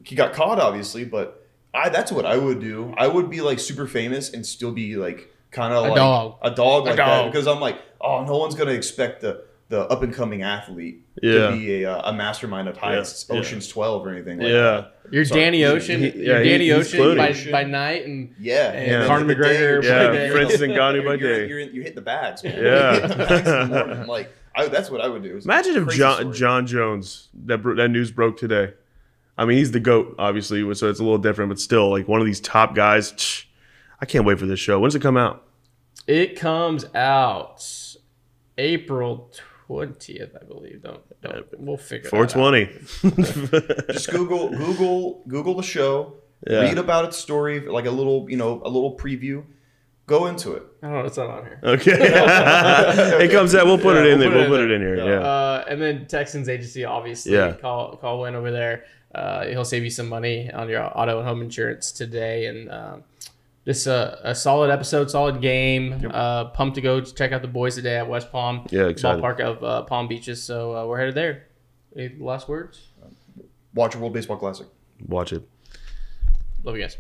he 0.05 0.15
got 0.15 0.33
caught 0.35 0.61
obviously, 0.61 1.05
but 1.05 1.47
I 1.73 1.89
that's 1.89 2.13
what 2.13 2.27
I 2.27 2.37
would 2.37 2.61
do. 2.61 2.93
I 2.99 3.09
would 3.09 3.31
be 3.31 3.41
like 3.41 3.59
super 3.59 3.87
famous 3.87 4.33
and 4.33 4.45
still 4.45 4.71
be 4.71 4.97
like 4.97 5.33
kind 5.51 5.73
of 5.73 5.85
A 5.87 5.89
like 5.89 5.97
dog. 5.97 6.37
a 6.43 6.51
dog 6.51 6.85
like 6.85 6.97
that 6.97 7.07
dog. 7.07 7.33
because 7.33 7.47
I'm 7.47 7.61
like, 7.61 7.79
oh, 8.01 8.23
no 8.25 8.37
one's 8.37 8.55
gonna 8.55 8.73
expect 8.73 9.23
the 9.23 9.45
the 9.71 9.81
up 9.89 10.03
and 10.03 10.13
coming 10.13 10.43
athlete 10.43 11.03
Yeah. 11.23 11.49
to 11.51 11.57
be 11.57 11.83
a, 11.83 11.91
uh, 11.93 12.11
a 12.11 12.13
mastermind 12.13 12.69
of 12.69 12.77
heists, 12.77 13.29
Yeah. 13.31 13.39
Ocean's 13.41 13.67
Twelve 13.67 14.07
or 14.07 14.11
anything. 14.11 14.39
Like 14.39 14.49
Yeah. 14.49 14.61
that. 14.63 14.95
You're 15.11 15.25
Sorry. 15.25 15.41
Danny 15.41 15.65
Ocean. 15.65 16.01
he- 16.01 16.11
you're 16.25 16.39
yeah, 16.39 16.51
Danny 16.51 16.65
he's 16.67 16.75
Ocean 16.75 16.97
floating. 16.99 17.17
by, 17.51 17.51
by 17.51 17.65
night, 17.65 18.07
and 18.07 18.35
Yeah, 18.39 18.73
And 18.73 18.91
then 19.03 19.09
Conor 19.09 19.27
the 19.27 19.35
day 19.35 19.41
McGregor 19.41 19.59
you're- 19.61 19.81
by 19.81 19.87
Yeah, 19.87 20.11
day. 20.13 20.31
Francis 20.31 20.61
Ngannou 20.61 20.95
you're, 20.95 21.03
by 21.05 21.15
you're, 21.15 21.19
day. 21.39 21.49
You're, 21.49 21.59
in- 21.61 21.75
you 21.75 21.83
hit 21.83 21.95
the 21.95 22.01
bags. 22.03 22.45
Man. 22.45 22.63
Yeah. 22.63 22.99
The 23.07 23.15
bags 23.17 23.49
in 23.49 23.71
the 23.71 23.85
morning. 23.87 24.07
Like 24.07 24.33
I, 24.57 24.69
that's 24.69 24.91
what 24.91 25.01
I 25.01 25.09
would 25.09 25.23
do. 25.23 25.41
Imagine 25.43 25.77
if 25.89 25.95
John 25.97 26.17
story. 26.21 26.37
Jon 26.37 26.67
Jones 26.67 27.29
that 27.47 27.59
bro- 27.59 27.75
that 27.77 27.89
news 27.89 28.11
broke 28.13 28.37
today. 28.37 28.73
I 29.37 29.47
mean, 29.47 29.59
he's 29.59 29.73
the 29.73 29.81
goat, 29.81 30.15
obviously, 30.19 30.61
so 30.75 30.89
it's 30.89 31.01
a 31.01 31.03
little 31.03 31.19
different, 31.19 31.49
but 31.49 31.59
still, 31.59 31.91
like 31.91 32.07
one 32.07 32.21
of 32.21 32.27
these 32.27 32.39
top 32.41 32.75
guys. 32.77 33.11
tch, 33.13 33.49
I 34.01 34.07
can't 34.07 34.25
wait 34.25 34.39
for 34.39 34.47
this 34.47 34.61
show. 34.61 34.79
When 34.79 34.89
does 34.89 34.95
it 34.95 35.01
come 35.03 35.17
out? 35.17 35.43
it 36.07 36.39
comes 36.39 36.85
out 36.95 37.67
April 38.59 39.33
twentieth, 39.67 40.37
I 40.41 40.45
believe. 40.45 40.83
Don't, 40.83 41.01
don't 41.23 41.47
we'll 41.59 41.77
figure. 41.77 42.09
Four 42.11 42.27
that 42.27 42.37
out. 42.37 42.41
twenty. 42.41 42.65
just 43.93 44.11
Google 44.11 44.51
Google 44.51 45.23
Google 45.29 45.55
the 45.55 45.63
show. 45.63 46.15
Yeah. 46.47 46.61
Read 46.61 46.79
about 46.79 47.07
its 47.07 47.17
story, 47.17 47.61
like 47.61 47.87
a 47.87 47.91
little 47.91 48.27
you 48.29 48.37
know 48.37 48.61
a 48.65 48.69
little 48.69 48.97
preview. 48.97 49.45
Go 50.07 50.27
into 50.27 50.53
it. 50.53 50.63
I 50.83 50.87
don't 50.89 50.99
know. 50.99 51.05
It's 51.07 51.17
not 51.17 51.31
on 51.31 51.45
here. 51.47 51.59
Okay, 51.65 51.93
it 53.25 53.31
comes 53.31 53.55
out. 53.55 53.65
We'll 53.65 53.79
put 53.79 53.97
it 53.97 54.05
Yeah, 54.07 54.13
in 54.13 54.19
we'll 54.19 54.31
there. 54.31 54.43
put 54.43 54.51
We'll 54.51 54.61
it 54.61 54.65
put 54.65 54.71
in 54.71 54.71
it 54.71 54.75
in 54.75 54.81
here. 54.83 54.97
Yeah. 54.97 55.21
Uh, 55.21 55.65
and 55.67 55.81
then 55.81 56.07
Texans 56.07 56.49
agency, 56.51 56.85
obviously, 56.85 57.33
Yeah. 57.33 57.53
call 57.53 57.97
call 57.97 58.21
win 58.21 58.35
over 58.35 58.51
there. 58.51 58.85
Uh, 59.15 59.47
he'll 59.47 59.65
save 59.65 59.83
you 59.83 59.89
some 59.91 60.09
money 60.09 60.51
on 60.53 60.69
your 60.69 60.83
auto 60.83 61.21
and 61.21 61.27
home 61.29 61.41
insurance 61.41 61.91
today, 61.91 62.47
and 62.47 62.71
um, 62.71 63.05
just 63.67 63.87
a, 63.87 64.19
a 64.31 64.35
solid 64.35 64.71
episode, 64.71 65.11
solid 65.11 65.41
game. 65.41 66.11
Uh, 66.13 66.47
pumped 66.47 66.75
to 66.77 66.81
go 66.81 67.01
check 67.01 67.33
out 67.33 67.43
the 67.43 67.49
boys 67.49 67.75
today 67.77 67.97
at 67.97 68.09
West 68.09 68.31
Palm, 68.31 68.67
Yeah, 68.71 68.87
excited. 68.87 69.23
ballpark 69.23 69.41
of 69.41 69.65
uh, 69.65 69.83
Palm 69.83 70.09
Beaches. 70.09 70.43
So 70.43 70.77
uh, 70.77 70.87
we're 70.87 70.99
headed 70.99 71.15
there. 71.15 71.47
Any 71.97 72.15
last 72.19 72.49
words? 72.49 72.89
Watch 73.75 73.95
a 73.95 73.99
World 73.99 74.13
Baseball 74.13 74.37
Classic. 74.37 74.67
Watch 75.09 75.33
it. 75.33 75.43
Love 76.63 76.77
you 76.77 76.83
guys. 76.83 76.97